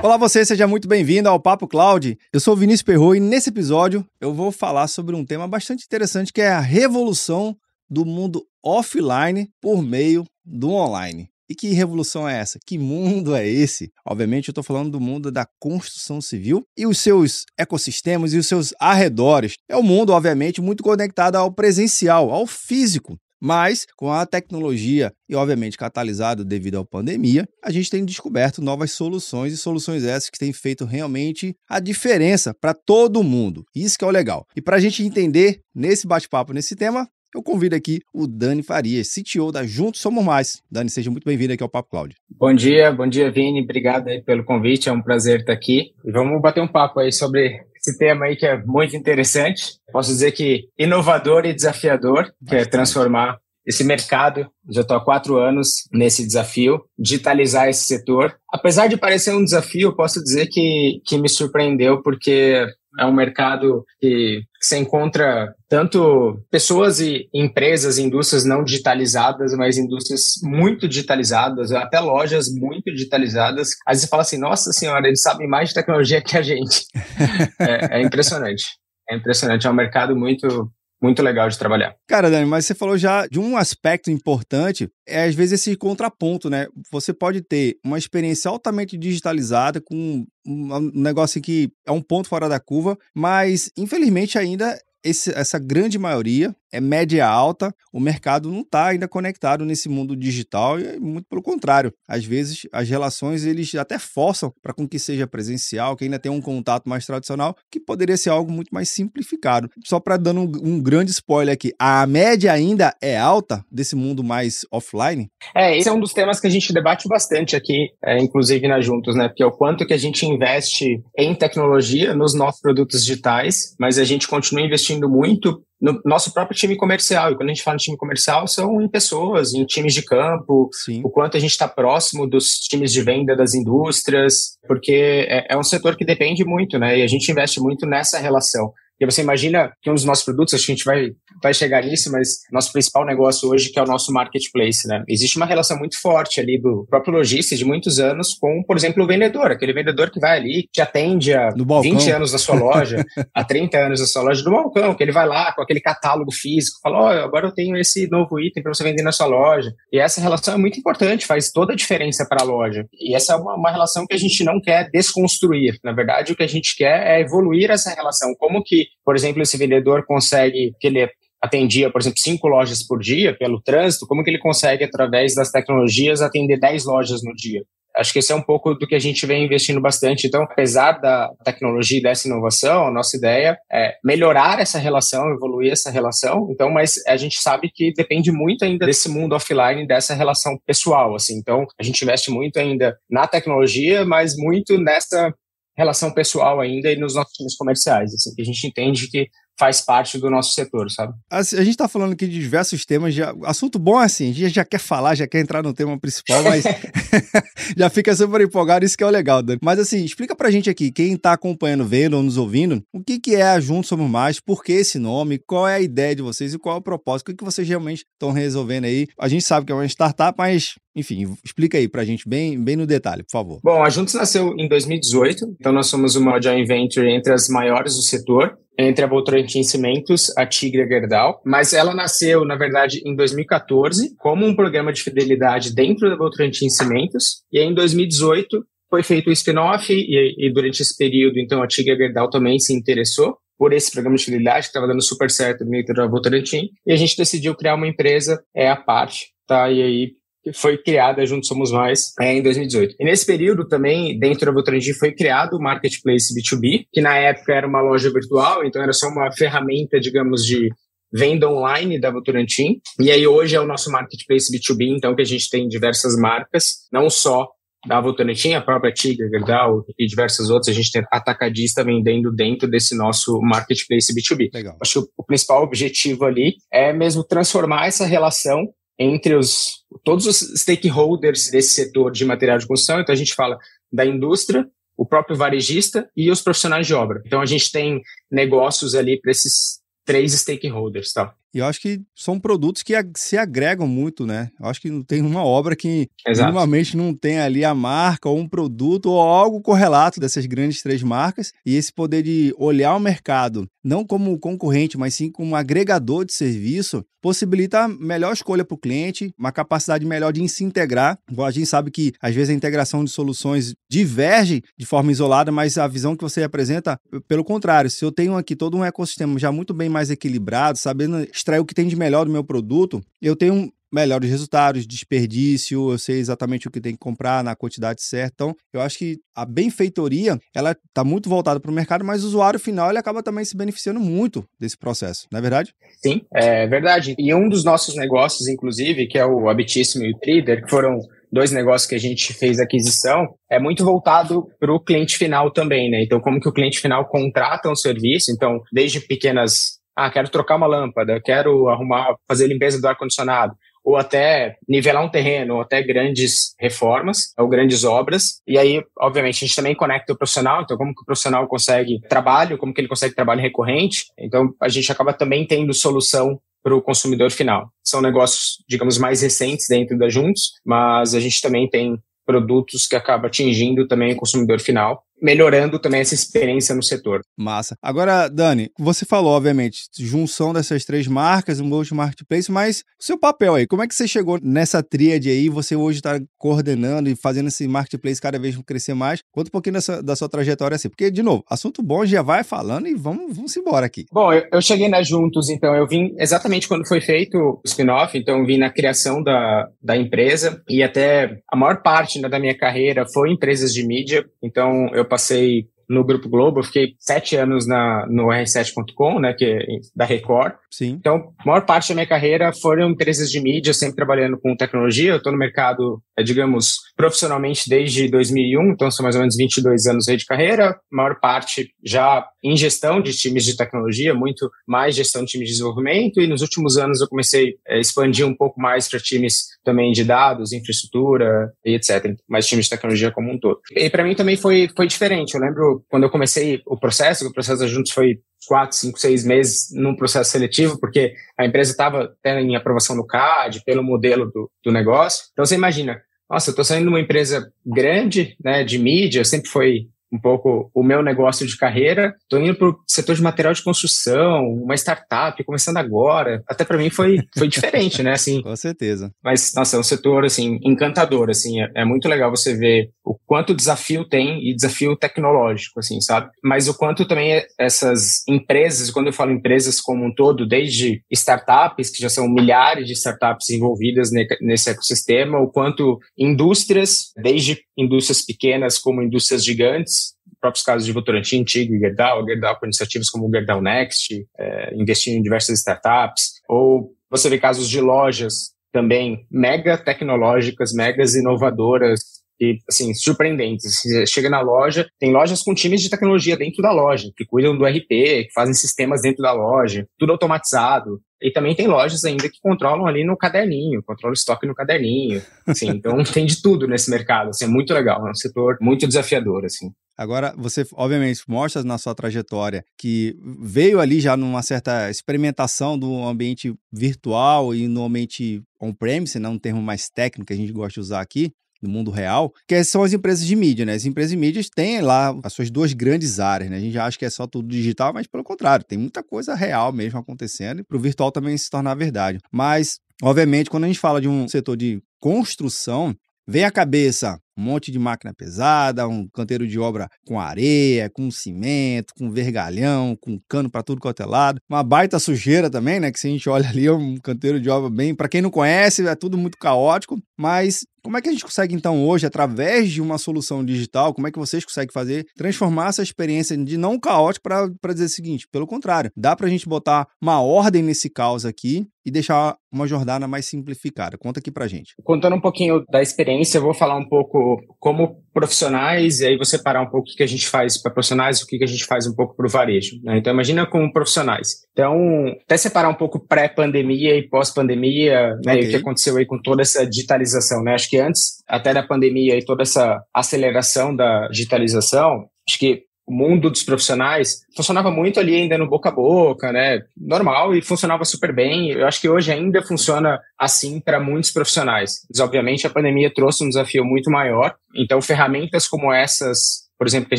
Olá 0.00 0.16
você, 0.16 0.44
seja 0.44 0.68
muito 0.68 0.86
bem-vindo 0.86 1.28
ao 1.28 1.40
Papo 1.40 1.66
Cloud. 1.66 2.16
Eu 2.32 2.38
sou 2.38 2.54
Vinícius 2.54 2.82
Perro 2.82 3.16
e 3.16 3.20
nesse 3.20 3.50
episódio 3.50 4.06
eu 4.20 4.32
vou 4.32 4.52
falar 4.52 4.86
sobre 4.86 5.16
um 5.16 5.24
tema 5.24 5.48
bastante 5.48 5.84
interessante 5.84 6.32
que 6.32 6.40
é 6.40 6.50
a 6.50 6.60
revolução 6.60 7.56
do 7.88 8.04
mundo 8.04 8.44
offline 8.62 9.48
por 9.60 9.82
meio 9.82 10.24
do 10.44 10.70
online. 10.70 11.28
E 11.50 11.54
que 11.54 11.68
revolução 11.68 12.28
é 12.28 12.38
essa? 12.38 12.58
Que 12.66 12.76
mundo 12.76 13.34
é 13.34 13.48
esse? 13.48 13.90
Obviamente, 14.06 14.48
eu 14.48 14.52
estou 14.52 14.62
falando 14.62 14.90
do 14.90 15.00
mundo 15.00 15.32
da 15.32 15.46
construção 15.58 16.20
civil 16.20 16.62
e 16.76 16.86
os 16.86 16.98
seus 16.98 17.46
ecossistemas 17.58 18.34
e 18.34 18.38
os 18.38 18.46
seus 18.46 18.74
arredores. 18.78 19.54
É 19.66 19.74
um 19.74 19.82
mundo, 19.82 20.12
obviamente, 20.12 20.60
muito 20.60 20.82
conectado 20.82 21.36
ao 21.36 21.50
presencial, 21.50 22.30
ao 22.30 22.46
físico. 22.46 23.16
Mas, 23.40 23.86
com 23.96 24.12
a 24.12 24.26
tecnologia 24.26 25.12
e, 25.28 25.34
obviamente, 25.34 25.78
catalisado 25.78 26.44
devido 26.44 26.78
à 26.78 26.84
pandemia, 26.84 27.48
a 27.64 27.70
gente 27.70 27.88
tem 27.88 28.04
descoberto 28.04 28.60
novas 28.60 28.90
soluções 28.90 29.52
e 29.52 29.56
soluções 29.56 30.02
essas 30.02 30.28
que 30.28 30.38
têm 30.38 30.52
feito 30.52 30.84
realmente 30.84 31.54
a 31.68 31.78
diferença 31.78 32.52
para 32.52 32.74
todo 32.74 33.22
mundo. 33.22 33.64
Isso 33.74 33.96
que 33.96 34.04
é 34.04 34.08
o 34.08 34.10
legal. 34.10 34.44
E 34.56 34.60
para 34.60 34.76
a 34.76 34.80
gente 34.80 35.04
entender 35.04 35.60
nesse 35.72 36.06
bate-papo, 36.06 36.52
nesse 36.52 36.74
tema, 36.74 37.08
eu 37.34 37.42
convido 37.42 37.76
aqui 37.76 38.00
o 38.12 38.26
Dani 38.26 38.62
Farias, 38.62 39.12
CTO 39.12 39.52
da 39.52 39.64
Juntos 39.64 40.00
Somos 40.00 40.24
Mais. 40.24 40.62
Dani, 40.70 40.88
seja 40.88 41.10
muito 41.10 41.24
bem-vindo 41.24 41.52
aqui 41.52 41.62
ao 41.62 41.68
Papo 41.68 41.90
Cloud. 41.90 42.14
Bom 42.30 42.54
dia, 42.54 42.90
bom 42.90 43.06
dia, 43.06 43.30
Vini. 43.30 43.62
Obrigado 43.62 44.08
aí 44.08 44.22
pelo 44.22 44.44
convite, 44.44 44.88
é 44.88 44.92
um 44.92 45.02
prazer 45.02 45.40
estar 45.40 45.52
aqui. 45.52 45.92
E 46.04 46.10
vamos 46.10 46.40
bater 46.40 46.62
um 46.62 46.68
papo 46.68 47.00
aí 47.00 47.12
sobre 47.12 47.60
esse 47.76 47.96
tema 47.98 48.26
aí 48.26 48.36
que 48.36 48.46
é 48.46 48.56
muito 48.64 48.96
interessante. 48.96 49.78
Posso 49.92 50.10
dizer 50.10 50.32
que 50.32 50.68
inovador 50.78 51.44
e 51.44 51.54
desafiador, 51.54 52.32
que 52.46 52.56
é 52.56 52.64
transformar 52.64 53.38
esse 53.66 53.84
mercado. 53.84 54.50
Já 54.70 54.80
estou 54.80 54.96
há 54.96 55.04
quatro 55.04 55.36
anos 55.36 55.86
nesse 55.92 56.26
desafio, 56.26 56.80
digitalizar 56.98 57.68
esse 57.68 57.84
setor. 57.84 58.34
Apesar 58.50 58.86
de 58.86 58.96
parecer 58.96 59.34
um 59.34 59.44
desafio, 59.44 59.94
posso 59.94 60.22
dizer 60.22 60.46
que, 60.46 61.02
que 61.04 61.18
me 61.18 61.28
surpreendeu, 61.28 62.02
porque 62.02 62.64
é 62.98 63.04
um 63.04 63.12
mercado 63.12 63.84
que 64.00 64.42
você 64.60 64.78
encontra 64.78 65.54
tanto 65.68 66.42
pessoas 66.50 67.00
e 67.00 67.28
empresas, 67.32 67.98
indústrias 67.98 68.44
não 68.44 68.64
digitalizadas, 68.64 69.54
mas 69.54 69.78
indústrias 69.78 70.22
muito 70.42 70.88
digitalizadas, 70.88 71.72
até 71.72 72.00
lojas 72.00 72.46
muito 72.52 72.92
digitalizadas. 72.92 73.68
Vezes 73.86 74.02
você 74.02 74.08
fala 74.08 74.22
assim, 74.22 74.38
nossa 74.38 74.72
senhora, 74.72 75.06
eles 75.06 75.22
sabem 75.22 75.48
mais 75.48 75.68
de 75.68 75.74
tecnologia 75.74 76.22
que 76.22 76.36
a 76.36 76.42
gente. 76.42 76.84
é, 77.60 77.98
é 77.98 78.02
impressionante. 78.02 78.64
É 79.10 79.16
impressionante, 79.16 79.66
é 79.66 79.70
um 79.70 79.74
mercado 79.74 80.14
muito 80.14 80.70
muito 81.00 81.22
legal 81.22 81.48
de 81.48 81.58
trabalhar. 81.58 81.94
Cara, 82.06 82.30
Dani, 82.30 82.46
mas 82.46 82.66
você 82.66 82.74
falou 82.74 82.98
já 82.98 83.26
de 83.26 83.38
um 83.38 83.56
aspecto 83.56 84.10
importante, 84.10 84.90
é 85.06 85.24
às 85.24 85.34
vezes 85.34 85.60
esse 85.60 85.76
contraponto, 85.76 86.50
né? 86.50 86.66
Você 86.90 87.12
pode 87.12 87.40
ter 87.40 87.78
uma 87.84 87.98
experiência 87.98 88.50
altamente 88.50 88.96
digitalizada 88.96 89.80
com 89.80 90.26
um 90.46 90.90
negócio 90.94 91.40
que 91.40 91.70
é 91.86 91.92
um 91.92 92.02
ponto 92.02 92.28
fora 92.28 92.48
da 92.48 92.58
curva, 92.58 92.98
mas 93.14 93.70
infelizmente 93.76 94.38
ainda 94.38 94.78
esse, 95.04 95.30
essa 95.30 95.58
grande 95.58 95.98
maioria 95.98 96.54
é 96.72 96.80
média 96.80 97.26
alta, 97.26 97.74
o 97.92 98.00
mercado 98.00 98.50
não 98.50 98.60
está 98.60 98.88
ainda 98.88 99.08
conectado 99.08 99.64
nesse 99.64 99.88
mundo 99.88 100.16
digital 100.16 100.78
e 100.78 100.98
muito 100.98 101.26
pelo 101.28 101.42
contrário. 101.42 101.92
Às 102.06 102.24
vezes 102.24 102.66
as 102.72 102.88
relações 102.88 103.44
eles 103.44 103.74
até 103.74 103.98
forçam 103.98 104.52
para 104.62 104.72
com 104.72 104.86
que 104.86 104.98
seja 104.98 105.26
presencial, 105.26 105.96
que 105.96 106.04
ainda 106.04 106.18
tenha 106.18 106.32
um 106.32 106.40
contato 106.40 106.88
mais 106.88 107.06
tradicional, 107.06 107.56
que 107.70 107.80
poderia 107.80 108.16
ser 108.16 108.30
algo 108.30 108.50
muito 108.50 108.70
mais 108.72 108.88
simplificado. 108.88 109.70
Só 109.84 109.98
para 109.98 110.16
dando 110.16 110.40
um, 110.40 110.74
um, 110.74 110.82
grande 110.82 111.10
spoiler 111.10 111.54
aqui, 111.54 111.72
a 111.78 112.06
média 112.06 112.52
ainda 112.52 112.94
é 113.00 113.16
alta 113.16 113.64
desse 113.70 113.96
mundo 113.96 114.22
mais 114.22 114.66
offline? 114.70 115.30
É, 115.54 115.76
esse 115.76 115.88
é 115.88 115.92
um 115.92 116.00
dos 116.00 116.12
temas 116.12 116.40
que 116.40 116.46
a 116.46 116.50
gente 116.50 116.72
debate 116.72 117.08
bastante 117.08 117.56
aqui, 117.56 117.90
é, 118.04 118.18
inclusive 118.18 118.66
na 118.68 118.80
Juntos, 118.80 119.16
né? 119.16 119.28
Porque 119.28 119.42
é 119.42 119.46
o 119.46 119.52
quanto 119.52 119.86
que 119.86 119.94
a 119.94 119.98
gente 119.98 120.24
investe 120.24 121.02
em 121.16 121.34
tecnologia 121.34 122.14
nos 122.14 122.34
nossos 122.34 122.60
produtos 122.60 123.04
digitais, 123.04 123.74
mas 123.78 123.98
a 123.98 124.04
gente 124.04 124.28
continua 124.28 124.64
investindo 124.64 125.08
muito 125.08 125.62
no 125.80 126.00
nosso 126.04 126.32
próprio 126.32 126.56
time 126.56 126.76
comercial. 126.76 127.30
E 127.30 127.36
quando 127.36 127.50
a 127.50 127.52
gente 127.52 127.62
fala 127.62 127.76
em 127.76 127.78
time 127.78 127.96
comercial, 127.96 128.46
são 128.46 128.80
em 128.80 128.88
pessoas, 128.88 129.54
em 129.54 129.64
times 129.64 129.94
de 129.94 130.02
campo, 130.02 130.68
Sim. 130.72 131.00
o 131.04 131.10
quanto 131.10 131.36
a 131.36 131.40
gente 131.40 131.50
está 131.50 131.68
próximo 131.68 132.26
dos 132.26 132.58
times 132.68 132.92
de 132.92 133.02
venda 133.02 133.36
das 133.36 133.54
indústrias, 133.54 134.58
porque 134.66 135.26
é, 135.28 135.54
é 135.54 135.56
um 135.56 135.62
setor 135.62 135.96
que 135.96 136.04
depende 136.04 136.44
muito, 136.44 136.78
né? 136.78 136.98
E 136.98 137.02
a 137.02 137.06
gente 137.06 137.30
investe 137.30 137.60
muito 137.60 137.86
nessa 137.86 138.18
relação. 138.18 138.72
E 139.00 139.06
você 139.06 139.22
imagina 139.22 139.72
que 139.80 139.90
um 139.90 139.94
dos 139.94 140.04
nossos 140.04 140.24
produtos, 140.24 140.54
acho 140.54 140.66
que 140.66 140.72
a 140.72 140.74
gente 140.74 140.84
vai, 140.84 141.10
vai 141.42 141.54
chegar 141.54 141.82
nisso, 141.82 142.10
mas 142.10 142.40
nosso 142.52 142.72
principal 142.72 143.04
negócio 143.06 143.48
hoje, 143.48 143.70
que 143.70 143.78
é 143.78 143.82
o 143.82 143.86
nosso 143.86 144.12
marketplace, 144.12 144.86
né? 144.88 145.02
Existe 145.08 145.36
uma 145.36 145.46
relação 145.46 145.78
muito 145.78 146.00
forte 146.00 146.40
ali 146.40 146.60
do 146.60 146.86
próprio 146.88 147.14
lojista 147.14 147.54
de 147.54 147.64
muitos 147.64 148.00
anos 148.00 148.34
com, 148.34 148.62
por 148.66 148.76
exemplo, 148.76 149.04
o 149.04 149.06
vendedor, 149.06 149.52
aquele 149.52 149.72
vendedor 149.72 150.10
que 150.10 150.18
vai 150.18 150.36
ali, 150.36 150.68
te 150.72 150.80
atende 150.80 151.32
há 151.32 151.50
20 151.50 152.10
anos 152.10 152.32
na 152.32 152.38
sua 152.38 152.56
loja, 152.56 153.04
há 153.34 153.44
30 153.44 153.78
anos 153.78 154.00
na 154.00 154.06
sua 154.06 154.22
loja, 154.22 154.42
do 154.42 154.50
balcão, 154.50 154.94
que 154.94 155.02
ele 155.02 155.12
vai 155.12 155.26
lá 155.26 155.52
com 155.52 155.62
aquele 155.62 155.80
catálogo 155.80 156.32
físico, 156.32 156.78
fala, 156.82 156.98
ó, 156.98 157.06
oh, 157.06 157.24
agora 157.24 157.46
eu 157.46 157.54
tenho 157.54 157.76
esse 157.76 158.08
novo 158.08 158.40
item 158.40 158.62
para 158.62 158.74
você 158.74 158.82
vender 158.82 159.02
na 159.02 159.12
sua 159.12 159.26
loja. 159.26 159.72
E 159.92 159.98
essa 159.98 160.20
relação 160.20 160.54
é 160.54 160.58
muito 160.58 160.78
importante, 160.78 161.26
faz 161.26 161.50
toda 161.50 161.72
a 161.72 161.76
diferença 161.76 162.26
para 162.28 162.42
a 162.42 162.44
loja. 162.44 162.84
E 162.92 163.14
essa 163.14 163.34
é 163.34 163.36
uma, 163.36 163.54
uma 163.54 163.70
relação 163.70 164.06
que 164.06 164.14
a 164.14 164.18
gente 164.18 164.42
não 164.44 164.60
quer 164.60 164.90
desconstruir. 164.90 165.78
Na 165.84 165.92
verdade, 165.92 166.32
o 166.32 166.36
que 166.36 166.42
a 166.42 166.48
gente 166.48 166.76
quer 166.76 167.06
é 167.06 167.20
evoluir 167.20 167.70
essa 167.70 167.94
relação. 167.94 168.34
Como 168.38 168.62
que 168.62 168.87
por 169.04 169.16
exemplo, 169.16 169.42
esse 169.42 169.56
vendedor 169.56 170.04
consegue, 170.06 170.72
que 170.80 170.86
ele 170.86 171.08
atendia, 171.42 171.90
por 171.90 172.00
exemplo, 172.00 172.18
cinco 172.18 172.48
lojas 172.48 172.84
por 172.86 172.98
dia 172.98 173.36
pelo 173.36 173.60
trânsito, 173.62 174.06
como 174.06 174.24
que 174.24 174.30
ele 174.30 174.38
consegue, 174.38 174.84
através 174.84 175.34
das 175.34 175.50
tecnologias, 175.50 176.20
atender 176.20 176.58
dez 176.58 176.84
lojas 176.84 177.20
no 177.22 177.32
dia? 177.34 177.62
Acho 177.96 178.12
que 178.12 178.20
esse 178.20 178.30
é 178.30 178.34
um 178.34 178.42
pouco 178.42 178.74
do 178.74 178.86
que 178.86 178.94
a 178.94 178.98
gente 178.98 179.26
vem 179.26 179.44
investindo 179.44 179.80
bastante. 179.80 180.26
Então, 180.26 180.42
apesar 180.42 180.92
da 181.00 181.30
tecnologia 181.44 181.98
e 181.98 182.02
dessa 182.02 182.28
inovação, 182.28 182.86
a 182.86 182.92
nossa 182.92 183.16
ideia 183.16 183.58
é 183.72 183.94
melhorar 184.04 184.60
essa 184.60 184.78
relação, 184.78 185.32
evoluir 185.32 185.72
essa 185.72 185.90
relação. 185.90 186.48
Então, 186.50 186.70
mas 186.70 186.94
a 187.08 187.16
gente 187.16 187.40
sabe 187.40 187.68
que 187.74 187.92
depende 187.92 188.30
muito 188.30 188.64
ainda 188.64 188.86
desse 188.86 189.08
mundo 189.08 189.34
offline, 189.34 189.86
dessa 189.86 190.14
relação 190.14 190.56
pessoal, 190.64 191.14
assim. 191.14 191.38
Então, 191.38 191.66
a 191.78 191.82
gente 191.82 192.02
investe 192.02 192.30
muito 192.30 192.58
ainda 192.58 192.96
na 193.10 193.26
tecnologia, 193.26 194.04
mas 194.04 194.36
muito 194.36 194.78
nessa 194.78 195.34
relação 195.78 196.12
pessoal 196.12 196.60
ainda 196.60 196.90
e 196.90 196.96
nos 196.96 197.14
nossos 197.14 197.32
times 197.32 197.56
comerciais, 197.56 198.12
assim, 198.12 198.34
que 198.34 198.42
a 198.42 198.44
gente 198.44 198.66
entende 198.66 199.08
que 199.08 199.28
faz 199.58 199.80
parte 199.80 200.18
do 200.18 200.30
nosso 200.30 200.52
setor, 200.52 200.90
sabe? 200.90 201.14
A, 201.30 201.42
gente 201.42 201.70
está 201.70 201.88
falando 201.88 202.12
aqui 202.12 202.26
de 202.26 202.38
diversos 202.38 202.84
temas, 202.84 203.14
já, 203.14 203.34
assunto 203.44 203.78
bom 203.78 203.98
assim, 203.98 204.30
a 204.30 204.34
gente 204.34 204.54
já 204.54 204.64
quer 204.64 204.78
falar, 204.78 205.14
já 205.14 205.26
quer 205.26 205.40
entrar 205.40 205.62
no 205.62 205.74
tema 205.74 205.98
principal, 205.98 206.42
mas 206.42 206.64
já 207.76 207.90
fica 207.90 208.14
super 208.14 208.40
empolgado, 208.40 208.84
isso 208.84 208.96
que 208.96 209.04
é 209.04 209.06
o 209.06 209.10
legal, 209.10 209.42
Dani. 209.42 209.58
Mas 209.62 209.78
assim, 209.78 210.04
explica 210.04 210.34
pra 210.34 210.50
gente 210.50 210.70
aqui, 210.70 210.90
quem 210.90 211.14
está 211.14 211.32
acompanhando, 211.32 211.84
vendo 211.84 212.16
ou 212.16 212.22
nos 212.22 212.36
ouvindo, 212.36 212.82
o 212.92 213.02
que, 213.02 213.18
que 213.18 213.34
é 213.34 213.42
a 213.42 213.60
Juntos 213.60 213.88
Somos 213.88 214.10
Mais, 214.10 214.40
por 214.40 214.62
que 214.62 214.72
esse 214.72 214.98
nome, 214.98 215.38
qual 215.38 215.66
é 215.66 215.76
a 215.76 215.80
ideia 215.80 216.14
de 216.14 216.22
vocês 216.22 216.54
e 216.54 216.58
qual 216.58 216.76
é 216.76 216.78
o 216.78 216.82
propósito, 216.82 217.28
o 217.28 217.30
que, 217.30 217.38
que 217.38 217.44
vocês 217.44 217.66
realmente 217.66 218.04
estão 218.12 218.32
resolvendo 218.32 218.84
aí. 218.84 219.06
A 219.18 219.28
gente 219.28 219.44
sabe 219.44 219.66
que 219.66 219.72
é 219.72 219.74
uma 219.74 219.86
startup, 219.86 220.36
mas 220.36 220.74
enfim, 220.94 221.32
explica 221.44 221.78
aí 221.78 221.88
pra 221.88 222.04
gente 222.04 222.28
bem, 222.28 222.62
bem 222.62 222.76
no 222.76 222.86
detalhe, 222.86 223.22
por 223.22 223.30
favor. 223.30 223.60
Bom, 223.62 223.82
a 223.82 223.88
Juntos 223.88 224.14
nasceu 224.14 224.54
em 224.58 224.68
2018, 224.68 225.56
então 225.60 225.72
nós 225.72 225.86
somos 225.86 226.16
uma 226.16 226.40
joint 226.40 226.66
venture 226.66 227.08
entre 227.08 227.32
as 227.32 227.48
maiores 227.48 227.94
do 227.94 228.02
setor 228.02 228.58
entre 228.78 229.04
a 229.04 229.08
Votorantim 229.08 229.62
Cimentos, 229.64 230.30
a 230.36 230.46
Tigre 230.46 230.86
Gerdau, 230.86 231.42
mas 231.44 231.72
ela 231.72 231.92
nasceu, 231.92 232.44
na 232.44 232.54
verdade, 232.54 233.02
em 233.04 233.16
2014, 233.16 234.14
como 234.16 234.46
um 234.46 234.54
programa 234.54 234.92
de 234.92 235.02
fidelidade 235.02 235.74
dentro 235.74 236.08
da 236.08 236.16
Votorantim 236.16 236.68
Cimentos, 236.68 237.42
e 237.52 237.58
aí, 237.58 237.66
em 237.66 237.74
2018 237.74 238.64
foi 238.88 239.02
feito 239.02 239.28
o 239.28 239.32
spin-off, 239.32 239.92
e, 239.92 240.34
e, 240.38 240.52
durante 240.52 240.80
esse 240.80 240.96
período, 240.96 241.38
então, 241.38 241.62
a 241.62 241.66
Tigre 241.66 241.96
Gerdau 241.96 242.30
também 242.30 242.58
se 242.58 242.72
interessou 242.72 243.36
por 243.58 243.72
esse 243.72 243.90
programa 243.90 244.16
de 244.16 244.24
fidelidade, 244.24 244.60
que 244.60 244.68
estava 244.68 244.86
dando 244.86 245.02
super 245.02 245.28
certo 245.28 245.64
dentro 245.64 245.94
da 245.94 246.06
Votorantim, 246.06 246.70
e 246.86 246.92
a 246.92 246.96
gente 246.96 247.16
decidiu 247.16 247.54
criar 247.56 247.74
uma 247.74 247.88
empresa 247.88 248.40
é, 248.54 248.70
à 248.70 248.76
parte, 248.76 249.32
tá? 249.46 249.70
E 249.70 249.82
aí 249.82 250.12
que 250.52 250.58
foi 250.58 250.78
criada 250.78 251.24
junto 251.26 251.46
Somos 251.46 251.70
Mais 251.70 252.12
é, 252.20 252.34
em 252.34 252.42
2018. 252.42 252.96
E 252.98 253.04
nesse 253.04 253.26
período 253.26 253.66
também, 253.66 254.18
dentro 254.18 254.46
da 254.46 254.52
Votorantim, 254.52 254.92
foi 254.92 255.12
criado 255.12 255.54
o 255.54 255.62
Marketplace 255.62 256.34
B2B, 256.34 256.86
que 256.92 257.00
na 257.00 257.16
época 257.16 257.52
era 257.52 257.66
uma 257.66 257.80
loja 257.80 258.10
virtual, 258.12 258.64
então 258.64 258.82
era 258.82 258.92
só 258.92 259.08
uma 259.08 259.30
ferramenta, 259.32 260.00
digamos, 260.00 260.44
de 260.44 260.68
venda 261.12 261.48
online 261.48 262.00
da 262.00 262.10
Votorantim. 262.10 262.80
E 263.00 263.10
aí 263.10 263.26
hoje 263.26 263.56
é 263.56 263.60
o 263.60 263.66
nosso 263.66 263.90
Marketplace 263.90 264.52
B2B, 264.52 264.96
então 264.96 265.14
que 265.14 265.22
a 265.22 265.26
gente 265.26 265.48
tem 265.48 265.68
diversas 265.68 266.16
marcas, 266.16 266.86
não 266.92 267.08
só 267.08 267.48
da 267.86 268.00
Votorantim, 268.00 268.54
a 268.54 268.60
própria 268.60 268.92
Tiger, 268.92 269.30
Gerdau 269.30 269.84
e 269.98 270.06
diversas 270.06 270.50
outras, 270.50 270.68
a 270.68 270.72
gente 270.72 270.90
tem 270.90 271.02
atacadista 271.12 271.84
vendendo 271.84 272.32
dentro 272.32 272.68
desse 272.68 272.96
nosso 272.96 273.40
marketplace 273.40 274.12
B2B. 274.12 274.50
Legal. 274.52 274.76
Acho 274.82 275.02
que 275.02 275.08
o 275.16 275.24
principal 275.24 275.62
objetivo 275.62 276.24
ali 276.24 276.56
é 276.72 276.92
mesmo 276.92 277.22
transformar 277.22 277.86
essa 277.86 278.04
relação 278.04 278.66
entre 278.98 279.34
os 279.34 279.84
todos 280.04 280.26
os 280.26 280.38
stakeholders 280.60 281.50
desse 281.50 281.70
setor 281.70 282.10
de 282.10 282.24
material 282.24 282.58
de 282.58 282.66
construção. 282.66 283.00
Então 283.00 283.12
a 283.12 283.16
gente 283.16 283.34
fala 283.34 283.58
da 283.92 284.04
indústria, 284.04 284.66
o 284.96 285.06
próprio 285.06 285.36
varejista 285.36 286.10
e 286.16 286.30
os 286.30 286.42
profissionais 286.42 286.86
de 286.86 286.94
obra. 286.94 287.22
Então 287.24 287.40
a 287.40 287.46
gente 287.46 287.70
tem 287.70 288.02
negócios 288.30 288.94
ali 288.94 289.20
para 289.20 289.30
esses 289.30 289.80
três 290.04 290.32
stakeholders, 290.32 291.12
tá? 291.12 291.34
E 291.54 291.58
eu 291.58 291.66
acho 291.66 291.80
que 291.80 292.00
são 292.14 292.38
produtos 292.38 292.82
que 292.82 292.92
se 293.16 293.36
agregam 293.36 293.86
muito, 293.86 294.26
né? 294.26 294.50
Eu 294.60 294.66
acho 294.66 294.80
que 294.80 294.90
não 294.90 295.02
tem 295.02 295.22
uma 295.22 295.42
obra 295.44 295.74
que 295.74 296.08
Exato. 296.26 296.46
normalmente 296.46 296.96
não 296.96 297.14
tem 297.14 297.38
ali 297.38 297.64
a 297.64 297.74
marca 297.74 298.28
ou 298.28 298.38
um 298.38 298.48
produto 298.48 299.10
ou 299.10 299.20
algo 299.20 299.60
correlato 299.60 300.20
dessas 300.20 300.46
grandes 300.46 300.82
três 300.82 301.02
marcas. 301.02 301.52
E 301.64 301.74
esse 301.74 301.92
poder 301.92 302.22
de 302.22 302.54
olhar 302.58 302.94
o 302.94 303.00
mercado 303.00 303.66
não 303.88 304.04
como 304.04 304.38
concorrente, 304.38 304.98
mas 304.98 305.14
sim 305.14 305.30
como 305.30 305.56
agregador 305.56 306.24
de 306.24 306.34
serviço, 306.34 307.02
possibilita 307.22 307.80
a 307.80 307.88
melhor 307.88 308.32
escolha 308.32 308.64
para 308.64 308.74
o 308.74 308.78
cliente, 308.78 309.32
uma 309.38 309.50
capacidade 309.50 310.04
melhor 310.04 310.32
de 310.32 310.46
se 310.48 310.62
integrar. 310.62 311.18
A 311.38 311.50
gente 311.50 311.66
sabe 311.66 311.90
que 311.90 312.12
às 312.20 312.34
vezes 312.34 312.50
a 312.50 312.54
integração 312.54 313.04
de 313.04 313.10
soluções 313.10 313.74
diverge 313.90 314.62
de 314.76 314.86
forma 314.86 315.10
isolada, 315.10 315.50
mas 315.50 315.78
a 315.78 315.88
visão 315.88 316.14
que 316.14 316.22
você 316.22 316.42
apresenta, 316.42 316.98
pelo 317.26 317.44
contrário, 317.44 317.90
se 317.90 318.04
eu 318.04 318.12
tenho 318.12 318.36
aqui 318.36 318.54
todo 318.54 318.76
um 318.76 318.84
ecossistema 318.84 319.38
já 319.38 319.50
muito 319.50 319.72
bem 319.74 319.88
mais 319.88 320.10
equilibrado, 320.10 320.78
sabendo 320.78 321.26
extrair 321.38 321.60
o 321.60 321.64
que 321.64 321.74
tem 321.74 321.88
de 321.88 321.96
melhor 321.96 322.24
do 322.24 322.32
meu 322.32 322.44
produto, 322.44 323.00
eu 323.20 323.34
tenho 323.34 323.72
melhores 323.92 324.28
resultados, 324.30 324.86
desperdício, 324.86 325.92
eu 325.92 325.98
sei 325.98 326.18
exatamente 326.18 326.68
o 326.68 326.70
que 326.70 326.80
tem 326.80 326.92
que 326.92 326.98
comprar 326.98 327.42
na 327.42 327.56
quantidade 327.56 328.02
certa. 328.02 328.34
Então, 328.34 328.56
eu 328.72 328.80
acho 328.80 328.98
que 328.98 329.18
a 329.34 329.44
benfeitoria, 329.44 330.38
ela 330.54 330.72
está 330.72 331.02
muito 331.02 331.28
voltada 331.28 331.58
para 331.58 331.70
o 331.70 331.74
mercado, 331.74 332.04
mas 332.04 332.22
o 332.22 332.26
usuário 332.26 332.60
final, 332.60 332.90
ele 332.90 332.98
acaba 332.98 333.22
também 333.22 333.44
se 333.44 333.56
beneficiando 333.56 333.98
muito 333.98 334.44
desse 334.60 334.76
processo, 334.76 335.26
não 335.32 335.38
é 335.38 335.42
verdade? 335.42 335.72
Sim, 336.02 336.20
é 336.34 336.66
verdade. 336.66 337.14
E 337.18 337.34
um 337.34 337.48
dos 337.48 337.64
nossos 337.64 337.96
negócios, 337.96 338.46
inclusive, 338.46 339.06
que 339.06 339.18
é 339.18 339.24
o 339.24 339.48
Habitíssimo 339.48 340.04
e 340.04 340.12
o 340.12 340.18
Trader, 340.18 340.64
que 340.64 340.70
foram 340.70 341.00
dois 341.30 341.50
negócios 341.50 341.88
que 341.88 341.94
a 341.94 342.00
gente 342.00 342.32
fez 342.32 342.58
aquisição, 342.58 343.26
é 343.50 343.58
muito 343.58 343.84
voltado 343.84 344.46
para 344.58 344.72
o 344.72 344.80
cliente 344.80 345.16
final 345.16 345.52
também, 345.52 345.90
né? 345.90 346.02
Então, 346.02 346.20
como 346.20 346.40
que 346.40 346.48
o 346.48 346.52
cliente 346.52 346.80
final 346.80 347.06
contrata 347.06 347.70
um 347.70 347.76
serviço, 347.76 348.32
então, 348.32 348.60
desde 348.72 349.00
pequenas 349.00 349.77
ah, 349.98 350.10
quero 350.10 350.28
trocar 350.28 350.54
uma 350.54 350.66
lâmpada, 350.66 351.20
quero 351.20 351.68
arrumar, 351.68 352.14
fazer 352.28 352.46
limpeza 352.46 352.80
do 352.80 352.86
ar-condicionado, 352.86 353.56
ou 353.84 353.96
até 353.96 354.56
nivelar 354.68 355.04
um 355.04 355.08
terreno, 355.08 355.56
ou 355.56 355.60
até 355.60 355.82
grandes 355.82 356.54
reformas, 356.56 357.32
ou 357.36 357.48
grandes 357.48 357.82
obras. 357.82 358.40
E 358.46 358.56
aí, 358.56 358.80
obviamente, 358.96 359.42
a 359.42 359.46
gente 359.46 359.56
também 359.56 359.74
conecta 359.74 360.12
o 360.12 360.16
profissional, 360.16 360.62
então 360.62 360.76
como 360.76 360.94
que 360.94 361.02
o 361.02 361.04
profissional 361.04 361.48
consegue 361.48 362.00
trabalho, 362.08 362.56
como 362.56 362.72
que 362.72 362.80
ele 362.80 362.86
consegue 362.86 363.14
trabalho 363.14 363.40
recorrente. 363.40 364.04
Então, 364.16 364.54
a 364.60 364.68
gente 364.68 364.92
acaba 364.92 365.12
também 365.12 365.44
tendo 365.44 365.74
solução 365.74 366.38
para 366.62 366.76
o 366.76 366.82
consumidor 366.82 367.32
final. 367.32 367.72
São 367.82 368.00
negócios, 368.00 368.62
digamos, 368.68 368.98
mais 368.98 369.22
recentes 369.22 369.66
dentro 369.68 369.98
da 369.98 370.08
Juntos, 370.08 370.52
mas 370.64 371.12
a 371.12 371.18
gente 371.18 371.40
também 371.40 371.68
tem 371.68 371.98
produtos 372.24 372.86
que 372.86 372.94
acaba 372.94 373.26
atingindo 373.26 373.88
também 373.88 374.12
o 374.12 374.16
consumidor 374.16 374.60
final 374.60 375.02
melhorando 375.20 375.78
também 375.78 376.00
essa 376.00 376.14
experiência 376.14 376.74
no 376.74 376.82
setor. 376.82 377.20
Massa. 377.36 377.76
Agora, 377.82 378.28
Dani, 378.28 378.70
você 378.78 379.04
falou, 379.04 379.32
obviamente, 379.32 379.82
junção 379.98 380.52
dessas 380.52 380.84
três 380.84 381.06
marcas, 381.06 381.60
um 381.60 381.68
Ghost 381.68 381.94
Marketplace, 381.94 382.50
mas 382.50 382.80
o 383.00 383.04
seu 383.04 383.18
papel 383.18 383.54
aí, 383.54 383.66
como 383.66 383.82
é 383.82 383.88
que 383.88 383.94
você 383.94 384.06
chegou 384.06 384.38
nessa 384.42 384.82
tríade 384.82 385.28
aí? 385.28 385.48
Você 385.48 385.74
hoje 385.74 385.98
está 385.98 386.20
coordenando 386.36 387.08
e 387.08 387.16
fazendo 387.16 387.48
esse 387.48 387.66
marketplace 387.66 388.20
cada 388.20 388.38
vez 388.38 388.56
crescer 388.68 388.94
mais. 388.94 389.20
Conta 389.32 389.48
um 389.48 389.52
pouquinho 389.52 389.74
dessa, 389.74 390.02
da 390.02 390.14
sua 390.14 390.28
trajetória 390.28 390.74
assim, 390.74 390.88
porque, 390.88 391.10
de 391.10 391.22
novo, 391.22 391.42
assunto 391.48 391.82
bom, 391.82 392.04
já 392.04 392.22
vai 392.22 392.44
falando 392.44 392.86
e 392.86 392.94
vamos, 392.94 393.34
vamos 393.34 393.56
embora 393.56 393.86
aqui. 393.86 394.04
Bom, 394.12 394.32
eu, 394.32 394.46
eu 394.52 394.60
cheguei 394.60 394.88
na 394.88 395.02
Juntos, 395.02 395.48
então, 395.48 395.74
eu 395.74 395.86
vim 395.86 396.14
exatamente 396.18 396.68
quando 396.68 396.86
foi 396.86 397.00
feito 397.00 397.38
o 397.38 397.60
spin-off, 397.64 398.16
então 398.16 398.38
eu 398.38 398.46
vim 398.46 398.58
na 398.58 398.70
criação 398.70 399.22
da, 399.22 399.68
da 399.82 399.96
empresa 399.96 400.62
e 400.68 400.82
até 400.82 401.40
a 401.50 401.56
maior 401.56 401.82
parte 401.82 402.20
né, 402.20 402.28
da 402.28 402.38
minha 402.38 402.56
carreira 402.56 403.06
foi 403.12 403.30
em 403.30 403.34
empresas 403.34 403.72
de 403.72 403.86
mídia, 403.86 404.24
então 404.42 404.88
eu 404.92 405.04
passei 405.08 405.68
no 405.88 406.04
Grupo 406.04 406.28
Globo, 406.28 406.60
eu 406.60 406.64
fiquei 406.64 406.94
sete 406.98 407.36
anos 407.36 407.66
na, 407.66 408.06
no 408.08 408.26
R7.com, 408.26 409.18
né, 409.20 409.32
que 409.32 409.44
é 409.44 409.58
da 409.96 410.04
Record. 410.04 410.54
Sim. 410.70 410.90
Então, 410.90 411.32
a 411.38 411.46
maior 411.46 411.64
parte 411.64 411.88
da 411.88 411.94
minha 411.94 412.06
carreira 412.06 412.52
foram 412.52 412.90
empresas 412.90 413.30
de 413.30 413.40
mídia, 413.40 413.72
sempre 413.72 413.96
trabalhando 413.96 414.38
com 414.38 414.56
tecnologia. 414.56 415.12
Eu 415.12 415.16
estou 415.16 415.32
no 415.32 415.38
mercado, 415.38 416.02
é, 416.16 416.22
digamos, 416.22 416.76
profissionalmente 416.96 417.68
desde 417.68 418.08
2001, 418.08 418.72
então 418.72 418.90
são 418.90 419.02
mais 419.02 419.16
ou 419.16 419.20
menos 419.20 419.36
22 419.36 419.86
anos 419.86 420.04
de 420.04 420.26
carreira. 420.26 420.70
A 420.70 420.76
maior 420.90 421.18
parte 421.20 421.70
já 421.84 422.26
em 422.42 422.56
gestão 422.56 423.00
de 423.00 423.12
times 423.12 423.44
de 423.44 423.56
tecnologia, 423.56 424.14
muito 424.14 424.50
mais 424.66 424.94
gestão 424.94 425.24
de 425.24 425.32
times 425.32 425.48
de 425.48 425.54
desenvolvimento. 425.54 426.20
E 426.20 426.26
nos 426.26 426.42
últimos 426.42 426.76
anos 426.76 427.00
eu 427.00 427.08
comecei 427.08 427.54
a 427.66 427.78
expandir 427.78 428.26
um 428.26 428.34
pouco 428.34 428.60
mais 428.60 428.88
para 428.88 429.00
times 429.00 429.46
também 429.64 429.92
de 429.92 430.04
dados, 430.04 430.52
infraestrutura 430.52 431.52
e 431.64 431.74
etc. 431.74 432.14
Mais 432.28 432.46
times 432.46 432.66
de 432.66 432.70
tecnologia 432.70 433.10
como 433.10 433.32
um 433.32 433.38
todo. 433.38 433.60
E 433.74 433.88
para 433.88 434.04
mim 434.04 434.14
também 434.14 434.36
foi, 434.36 434.68
foi 434.76 434.86
diferente. 434.86 435.34
Eu 435.34 435.40
lembro 435.40 435.77
quando 435.88 436.04
eu 436.04 436.10
comecei 436.10 436.62
o 436.66 436.78
processo, 436.78 437.26
o 437.26 437.32
processo 437.32 437.60
da 437.60 437.66
Juntos 437.66 437.92
foi 437.92 438.20
quatro, 438.46 438.76
cinco, 438.76 438.98
seis 438.98 439.24
meses 439.24 439.68
num 439.72 439.96
processo 439.96 440.30
seletivo, 440.30 440.78
porque 440.78 441.14
a 441.36 441.44
empresa 441.44 441.70
estava 441.70 442.16
em 442.24 442.56
aprovação 442.56 442.96
no 442.96 443.06
CAD, 443.06 443.62
pelo 443.64 443.82
modelo 443.82 444.26
do, 444.26 444.50
do 444.64 444.72
negócio. 444.72 445.26
Então 445.32 445.44
você 445.44 445.54
imagina, 445.54 446.00
nossa, 446.30 446.50
eu 446.50 446.52
estou 446.52 446.64
saindo 446.64 446.84
de 446.84 446.88
uma 446.88 447.00
empresa 447.00 447.52
grande, 447.64 448.36
né, 448.42 448.64
de 448.64 448.78
mídia, 448.78 449.24
sempre 449.24 449.50
foi 449.50 449.88
um 450.12 450.18
pouco 450.18 450.70
o 450.74 450.82
meu 450.82 451.02
negócio 451.02 451.46
de 451.46 451.56
carreira. 451.56 452.14
Estou 452.22 452.40
indo 452.40 452.54
para 452.54 452.68
o 452.68 452.78
setor 452.86 453.14
de 453.14 453.22
material 453.22 453.52
de 453.52 453.62
construção, 453.62 454.46
uma 454.46 454.74
startup, 454.74 455.42
começando 455.44 455.76
agora. 455.76 456.42
Até 456.48 456.64
para 456.64 456.78
mim 456.78 456.90
foi, 456.90 457.18
foi 457.36 457.48
diferente, 457.48 458.02
né? 458.02 458.12
Assim, 458.12 458.42
Com 458.48 458.56
certeza. 458.56 459.12
Mas, 459.22 459.52
nossa, 459.54 459.76
é 459.76 459.80
um 459.80 459.84
setor, 459.84 460.24
assim, 460.24 460.58
encantador, 460.64 461.30
assim. 461.30 461.60
É, 461.60 461.70
é, 461.76 461.84
muito 461.84 462.08
legal 462.08 462.30
você 462.30 462.56
ver 462.56 462.90
o 463.04 463.16
quanto 463.26 463.54
desafio 463.54 464.04
tem 464.04 464.48
e 464.48 464.54
desafio 464.54 464.96
tecnológico, 464.96 465.80
assim, 465.80 466.00
sabe? 466.00 466.30
Mas 466.42 466.68
o 466.68 466.76
quanto 466.76 467.06
também 467.06 467.42
essas 467.58 468.22
empresas, 468.28 468.90
quando 468.90 469.08
eu 469.08 469.12
falo 469.12 469.32
empresas 469.32 469.80
como 469.80 470.04
um 470.04 470.14
todo, 470.14 470.46
desde 470.46 471.02
startups, 471.10 471.90
que 471.90 472.02
já 472.02 472.08
são 472.08 472.28
milhares 472.28 472.86
de 472.86 472.92
startups 472.92 473.50
envolvidas 473.50 474.10
nesse 474.40 474.70
ecossistema, 474.70 475.38
o 475.38 475.50
quanto 475.50 475.98
indústrias, 476.16 477.12
desde 477.16 477.58
indústrias 477.76 478.24
pequenas 478.24 478.78
como 478.78 479.02
indústrias 479.02 479.44
gigantes, 479.44 479.97
próprios 480.40 480.64
casos 480.64 480.86
de 480.86 480.92
Votorantim, 480.92 481.44
TIG 481.44 481.78
Gerdau, 481.78 482.24
Gerdau 482.24 482.58
com 482.58 482.66
iniciativas 482.66 483.10
como 483.10 483.26
o 483.26 483.30
Gerdau 483.30 483.60
Next, 483.60 484.26
é, 484.38 484.74
investindo 484.74 485.16
em 485.16 485.22
diversas 485.22 485.58
startups, 485.58 486.34
ou 486.48 486.92
você 487.10 487.28
vê 487.28 487.38
casos 487.38 487.68
de 487.68 487.80
lojas 487.80 488.52
também 488.72 489.26
mega 489.30 489.78
tecnológicas, 489.78 490.72
megas 490.72 491.14
inovadoras, 491.14 492.18
e, 492.40 492.58
assim, 492.68 492.94
surpreendentes. 492.94 493.80
Você 493.80 494.06
chega 494.06 494.30
na 494.30 494.40
loja, 494.40 494.88
tem 494.98 495.12
lojas 495.12 495.42
com 495.42 495.54
times 495.54 495.82
de 495.82 495.90
tecnologia 495.90 496.36
dentro 496.36 496.62
da 496.62 496.72
loja, 496.72 497.10
que 497.16 497.26
cuidam 497.26 497.56
do 497.56 497.64
RP, 497.64 497.88
que 497.88 498.32
fazem 498.32 498.54
sistemas 498.54 499.02
dentro 499.02 499.22
da 499.22 499.32
loja, 499.32 499.86
tudo 499.98 500.12
automatizado. 500.12 501.00
E 501.20 501.32
também 501.32 501.54
tem 501.54 501.66
lojas 501.66 502.04
ainda 502.04 502.28
que 502.28 502.40
controlam 502.40 502.86
ali 502.86 503.04
no 503.04 503.16
caderninho, 503.16 503.82
controlam 503.84 504.12
o 504.12 504.14
estoque 504.14 504.46
no 504.46 504.54
caderninho. 504.54 505.20
Assim, 505.46 505.68
então 505.68 506.00
tem 506.04 506.26
de 506.26 506.40
tudo 506.40 506.68
nesse 506.68 506.90
mercado. 506.90 507.30
Assim, 507.30 507.44
é 507.46 507.48
muito 507.48 507.74
legal, 507.74 508.06
é 508.06 508.10
um 508.10 508.14
setor 508.14 508.56
muito 508.60 508.86
desafiador. 508.86 509.44
Assim. 509.44 509.72
Agora, 509.98 510.32
você 510.38 510.64
obviamente 510.74 511.22
mostra 511.26 511.64
na 511.64 511.76
sua 511.76 511.92
trajetória 511.92 512.64
que 512.78 513.16
veio 513.40 513.80
ali 513.80 514.00
já 514.00 514.16
numa 514.16 514.42
certa 514.42 514.88
experimentação 514.88 515.76
do 515.76 516.04
ambiente 516.04 516.54
virtual 516.72 517.52
e 517.52 517.66
no 517.66 517.84
ambiente 517.84 518.40
on-premise, 518.60 519.18
né, 519.18 519.28
um 519.28 519.38
termo 519.38 519.60
mais 519.60 519.88
técnico 519.90 520.28
que 520.28 520.32
a 520.32 520.36
gente 520.36 520.52
gosta 520.52 520.74
de 520.74 520.80
usar 520.80 521.00
aqui, 521.00 521.32
no 521.60 521.68
mundo 521.68 521.90
real, 521.90 522.32
que 522.46 522.62
são 522.62 522.82
as 522.82 522.92
empresas 522.92 523.26
de 523.26 523.34
mídia, 523.34 523.66
né? 523.66 523.74
As 523.74 523.84
empresas 523.84 524.12
de 524.12 524.16
mídias 524.16 524.48
têm 524.48 524.80
lá 524.80 525.12
as 525.22 525.32
suas 525.32 525.50
duas 525.50 525.72
grandes 525.72 526.20
áreas, 526.20 526.50
né? 526.50 526.56
A 526.56 526.60
gente 526.60 526.78
acha 526.78 526.96
que 526.96 527.04
é 527.04 527.10
só 527.10 527.26
tudo 527.26 527.48
digital, 527.48 527.92
mas 527.92 528.06
pelo 528.06 528.22
contrário, 528.22 528.64
tem 528.64 528.78
muita 528.78 529.02
coisa 529.02 529.34
real 529.34 529.72
mesmo 529.72 529.98
acontecendo 529.98 530.60
e 530.60 530.64
para 530.64 530.76
o 530.76 530.80
virtual 530.80 531.10
também 531.10 531.36
se 531.36 531.50
tornar 531.50 531.74
verdade. 531.74 532.20
Mas, 532.30 532.78
obviamente, 533.02 533.50
quando 533.50 533.64
a 533.64 533.66
gente 533.66 533.80
fala 533.80 534.00
de 534.00 534.08
um 534.08 534.28
setor 534.28 534.56
de 534.56 534.80
construção, 535.00 535.94
vem 536.26 536.44
à 536.44 536.50
cabeça 536.50 537.18
Um 537.38 537.42
monte 537.42 537.70
de 537.70 537.78
máquina 537.78 538.12
pesada, 538.12 538.88
um 538.88 539.06
canteiro 539.08 539.46
de 539.46 539.58
obra 539.58 539.88
com 540.04 540.18
areia, 540.18 540.90
com 540.90 541.10
cimento, 541.10 541.94
com 541.96 542.10
vergalhão, 542.10 542.96
com 543.00 543.18
cano 543.28 543.48
para 543.50 543.62
tudo 543.62 543.80
quanto 543.80 544.02
é 544.02 544.06
lado. 544.06 544.40
Uma 544.50 544.64
baita 544.64 544.98
sujeira 544.98 545.48
também, 545.48 545.78
né? 545.78 545.92
Que 545.92 546.00
se 546.00 546.08
a 546.08 546.10
gente 546.10 546.28
olha 546.28 546.48
ali, 546.48 546.66
é 546.66 546.72
um 546.72 546.96
canteiro 546.96 547.40
de 547.40 547.48
obra 547.48 547.70
bem. 547.70 547.94
Para 547.94 548.08
quem 548.08 548.20
não 548.20 548.30
conhece, 548.30 548.86
é 548.86 548.94
tudo 548.96 549.16
muito 549.16 549.38
caótico, 549.38 549.96
mas 550.18 550.64
como 550.82 550.96
é 550.96 551.02
que 551.02 551.08
a 551.08 551.12
gente 551.12 551.24
consegue, 551.24 551.54
então, 551.54 551.86
hoje, 551.86 552.06
através 552.06 552.70
de 552.70 552.80
uma 552.80 552.96
solução 552.96 553.44
digital, 553.44 553.92
como 553.92 554.06
é 554.06 554.10
que 554.10 554.18
vocês 554.18 554.42
conseguem 554.42 554.72
fazer, 554.72 555.04
transformar 555.16 555.68
essa 555.68 555.82
experiência 555.82 556.34
de 556.36 556.56
não 556.56 556.78
caótico 556.78 557.28
para 557.28 557.74
dizer 557.74 557.84
o 557.84 557.90
seguinte: 557.90 558.26
pelo 558.32 558.46
contrário, 558.46 558.90
dá 558.96 559.14
para 559.14 559.26
a 559.26 559.30
gente 559.30 559.46
botar 559.46 559.86
uma 560.00 560.22
ordem 560.22 560.62
nesse 560.62 560.88
caos 560.88 561.26
aqui 561.26 561.66
e 561.84 561.90
deixar 561.90 562.36
uma 562.50 562.66
jornada 562.66 563.06
mais 563.06 563.26
simplificada. 563.26 563.98
Conta 563.98 564.20
aqui 564.20 564.30
pra 564.30 564.48
gente. 564.48 564.74
Contando 564.82 565.16
um 565.16 565.20
pouquinho 565.20 565.62
da 565.70 565.82
experiência, 565.82 566.38
eu 566.38 566.42
vou 566.42 566.54
falar 566.54 566.78
um 566.78 566.88
pouco 566.88 567.27
como 567.58 568.02
profissionais, 568.12 569.00
e 569.00 569.06
aí 569.06 569.16
você 569.16 569.38
parar 569.38 569.62
um 569.62 569.70
pouco 569.70 569.88
o 569.88 569.94
que 569.94 570.02
a 570.02 570.08
gente 570.08 570.28
faz 570.28 570.60
para 570.60 570.72
profissionais 570.72 571.18
e 571.18 571.24
o 571.24 571.26
que 571.26 571.42
a 571.42 571.46
gente 571.46 571.64
faz 571.64 571.86
um 571.86 571.94
pouco 571.94 572.16
para 572.16 572.26
o 572.26 572.28
varejo. 572.28 572.80
Né? 572.82 572.98
Então, 572.98 573.12
imagina 573.12 573.46
como 573.46 573.72
profissionais. 573.72 574.42
Então, 574.52 574.76
até 575.24 575.36
separar 575.36 575.68
um 575.68 575.74
pouco 575.74 576.00
pré-pandemia 576.00 576.96
e 576.96 577.08
pós-pandemia, 577.08 578.16
né? 578.24 578.34
Okay. 578.34 578.46
o 578.46 578.50
que 578.50 578.56
aconteceu 578.56 578.96
aí 578.96 579.06
com 579.06 579.20
toda 579.20 579.42
essa 579.42 579.64
digitalização. 579.66 580.42
Né? 580.42 580.54
Acho 580.54 580.68
que 580.68 580.78
antes, 580.78 581.22
até 581.28 581.54
da 581.54 581.62
pandemia 581.62 582.16
e 582.18 582.24
toda 582.24 582.42
essa 582.42 582.82
aceleração 582.92 583.74
da 583.74 584.08
digitalização, 584.08 585.06
acho 585.28 585.38
que 585.38 585.67
o 585.88 585.92
mundo 585.92 586.28
dos 586.28 586.42
profissionais 586.42 587.22
funcionava 587.34 587.70
muito 587.70 587.98
ali 587.98 588.14
ainda 588.14 588.36
no 588.36 588.46
boca 588.46 588.68
a 588.68 588.72
boca, 588.72 589.32
né? 589.32 589.62
Normal 589.74 590.34
e 590.34 590.42
funcionava 590.42 590.84
super 590.84 591.14
bem. 591.14 591.50
Eu 591.50 591.66
acho 591.66 591.80
que 591.80 591.88
hoje 591.88 592.12
ainda 592.12 592.42
funciona 592.42 593.00
assim 593.18 593.58
para 593.58 593.80
muitos 593.80 594.10
profissionais. 594.10 594.86
Mas, 594.90 595.00
obviamente, 595.00 595.46
a 595.46 595.50
pandemia 595.50 595.90
trouxe 595.92 596.22
um 596.22 596.28
desafio 596.28 596.62
muito 596.62 596.90
maior. 596.90 597.34
Então, 597.56 597.80
ferramentas 597.80 598.46
como 598.46 598.70
essas, 598.70 599.48
por 599.56 599.66
exemplo, 599.66 599.88
que 599.88 599.94
a 599.94 599.98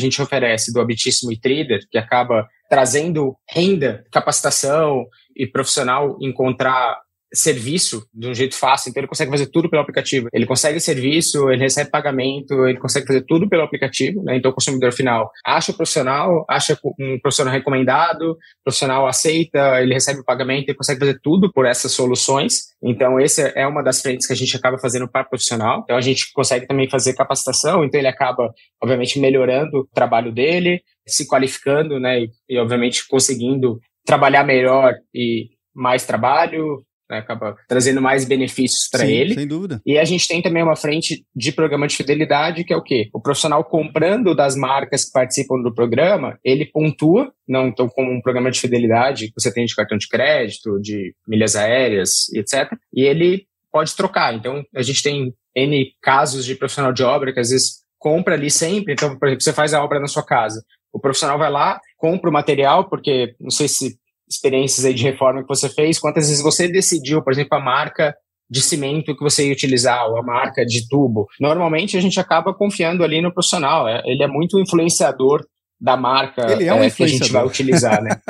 gente 0.00 0.22
oferece 0.22 0.72
do 0.72 0.80
Habitíssimo 0.80 1.32
e 1.32 1.40
Trader, 1.40 1.80
que 1.90 1.98
acaba 1.98 2.46
trazendo 2.68 3.34
renda, 3.48 4.04
capacitação 4.12 5.04
e 5.36 5.44
profissional 5.44 6.16
encontrar 6.20 6.98
serviço 7.32 8.06
de 8.12 8.28
um 8.28 8.34
jeito 8.34 8.56
fácil, 8.56 8.90
então 8.90 9.00
ele 9.00 9.08
consegue 9.08 9.30
fazer 9.30 9.46
tudo 9.46 9.70
pelo 9.70 9.82
aplicativo. 9.82 10.28
Ele 10.32 10.46
consegue 10.46 10.80
serviço, 10.80 11.50
ele 11.50 11.62
recebe 11.62 11.90
pagamento, 11.90 12.66
ele 12.66 12.78
consegue 12.78 13.06
fazer 13.06 13.22
tudo 13.22 13.48
pelo 13.48 13.62
aplicativo, 13.62 14.22
né? 14.22 14.36
Então 14.36 14.50
o 14.50 14.54
consumidor 14.54 14.92
final 14.92 15.30
acha 15.44 15.72
o 15.72 15.74
profissional, 15.74 16.44
acha 16.48 16.78
um 16.98 17.18
profissional 17.20 17.52
recomendado, 17.52 18.32
o 18.32 18.36
profissional 18.64 19.06
aceita, 19.06 19.80
ele 19.80 19.94
recebe 19.94 20.20
o 20.20 20.24
pagamento, 20.24 20.68
ele 20.68 20.76
consegue 20.76 21.00
fazer 21.00 21.20
tudo 21.22 21.52
por 21.52 21.66
essas 21.66 21.92
soluções. 21.92 22.70
Então 22.82 23.18
essa 23.18 23.42
é 23.54 23.66
uma 23.66 23.82
das 23.82 24.02
frentes 24.02 24.26
que 24.26 24.32
a 24.32 24.36
gente 24.36 24.56
acaba 24.56 24.78
fazendo 24.78 25.08
para 25.08 25.24
profissional. 25.24 25.80
Então 25.84 25.96
a 25.96 26.00
gente 26.00 26.32
consegue 26.32 26.66
também 26.66 26.88
fazer 26.88 27.14
capacitação, 27.14 27.84
então 27.84 28.00
ele 28.00 28.08
acaba 28.08 28.52
obviamente 28.82 29.20
melhorando 29.20 29.80
o 29.80 29.86
trabalho 29.94 30.32
dele, 30.32 30.82
se 31.06 31.26
qualificando, 31.26 32.00
né? 32.00 32.20
E, 32.20 32.30
e 32.48 32.58
obviamente 32.58 33.06
conseguindo 33.08 33.78
trabalhar 34.04 34.44
melhor 34.44 34.94
e 35.14 35.48
mais 35.74 36.04
trabalho, 36.04 36.82
né, 37.10 37.18
acaba 37.18 37.56
trazendo 37.68 38.00
mais 38.00 38.24
benefícios 38.24 38.88
para 38.90 39.04
ele. 39.06 39.34
Sem 39.34 39.46
dúvida. 39.46 39.82
E 39.84 39.98
a 39.98 40.04
gente 40.04 40.28
tem 40.28 40.40
também 40.40 40.62
uma 40.62 40.76
frente 40.76 41.24
de 41.34 41.52
programa 41.52 41.86
de 41.86 41.96
fidelidade, 41.96 42.64
que 42.64 42.72
é 42.72 42.76
o 42.76 42.82
quê? 42.82 43.08
O 43.12 43.20
profissional 43.20 43.64
comprando 43.64 44.34
das 44.34 44.56
marcas 44.56 45.04
que 45.04 45.12
participam 45.12 45.60
do 45.62 45.74
programa, 45.74 46.38
ele 46.44 46.64
pontua, 46.64 47.32
não 47.48 47.66
então 47.68 47.88
como 47.88 48.10
um 48.10 48.20
programa 48.20 48.50
de 48.50 48.60
fidelidade 48.60 49.26
que 49.26 49.40
você 49.40 49.52
tem 49.52 49.66
de 49.66 49.74
cartão 49.74 49.98
de 49.98 50.08
crédito, 50.08 50.80
de 50.80 51.14
milhas 51.26 51.56
aéreas, 51.56 52.32
etc. 52.34 52.72
E 52.94 53.02
ele 53.02 53.46
pode 53.72 53.94
trocar. 53.96 54.34
Então, 54.34 54.62
a 54.74 54.82
gente 54.82 55.02
tem 55.02 55.32
N 55.54 55.92
casos 56.00 56.44
de 56.44 56.54
profissional 56.54 56.92
de 56.92 57.02
obra 57.02 57.32
que 57.32 57.40
às 57.40 57.50
vezes 57.50 57.80
compra 57.98 58.34
ali 58.34 58.50
sempre. 58.50 58.94
Então, 58.94 59.18
por 59.18 59.28
exemplo, 59.28 59.42
você 59.42 59.52
faz 59.52 59.74
a 59.74 59.82
obra 59.82 60.00
na 60.00 60.06
sua 60.06 60.24
casa. 60.24 60.62
O 60.92 60.98
profissional 60.98 61.38
vai 61.38 61.50
lá, 61.50 61.80
compra 61.96 62.30
o 62.30 62.32
material, 62.32 62.88
porque 62.88 63.34
não 63.38 63.50
sei 63.50 63.68
se 63.68 63.96
experiências 64.30 64.84
aí 64.84 64.94
de 64.94 65.02
reforma 65.02 65.42
que 65.42 65.48
você 65.48 65.68
fez, 65.68 65.98
quantas 65.98 66.28
vezes 66.28 66.42
você 66.42 66.68
decidiu, 66.68 67.22
por 67.22 67.32
exemplo, 67.32 67.58
a 67.58 67.60
marca 67.60 68.14
de 68.48 68.60
cimento 68.60 69.16
que 69.16 69.22
você 69.22 69.46
ia 69.46 69.52
utilizar, 69.52 70.08
ou 70.08 70.18
a 70.18 70.22
marca 70.22 70.64
de 70.64 70.88
tubo. 70.88 71.26
Normalmente 71.40 71.96
a 71.96 72.00
gente 72.00 72.18
acaba 72.18 72.52
confiando 72.52 73.04
ali 73.04 73.20
no 73.20 73.32
profissional, 73.32 73.88
é, 73.88 74.02
ele 74.04 74.22
é 74.22 74.26
muito 74.26 74.58
influenciador 74.58 75.44
da 75.80 75.96
marca 75.96 76.52
ele 76.52 76.64
é 76.64 76.74
um 76.74 76.84
é, 76.84 76.90
que 76.90 77.02
a 77.02 77.06
gente 77.06 77.32
vai 77.32 77.44
utilizar, 77.44 78.02
né? 78.02 78.20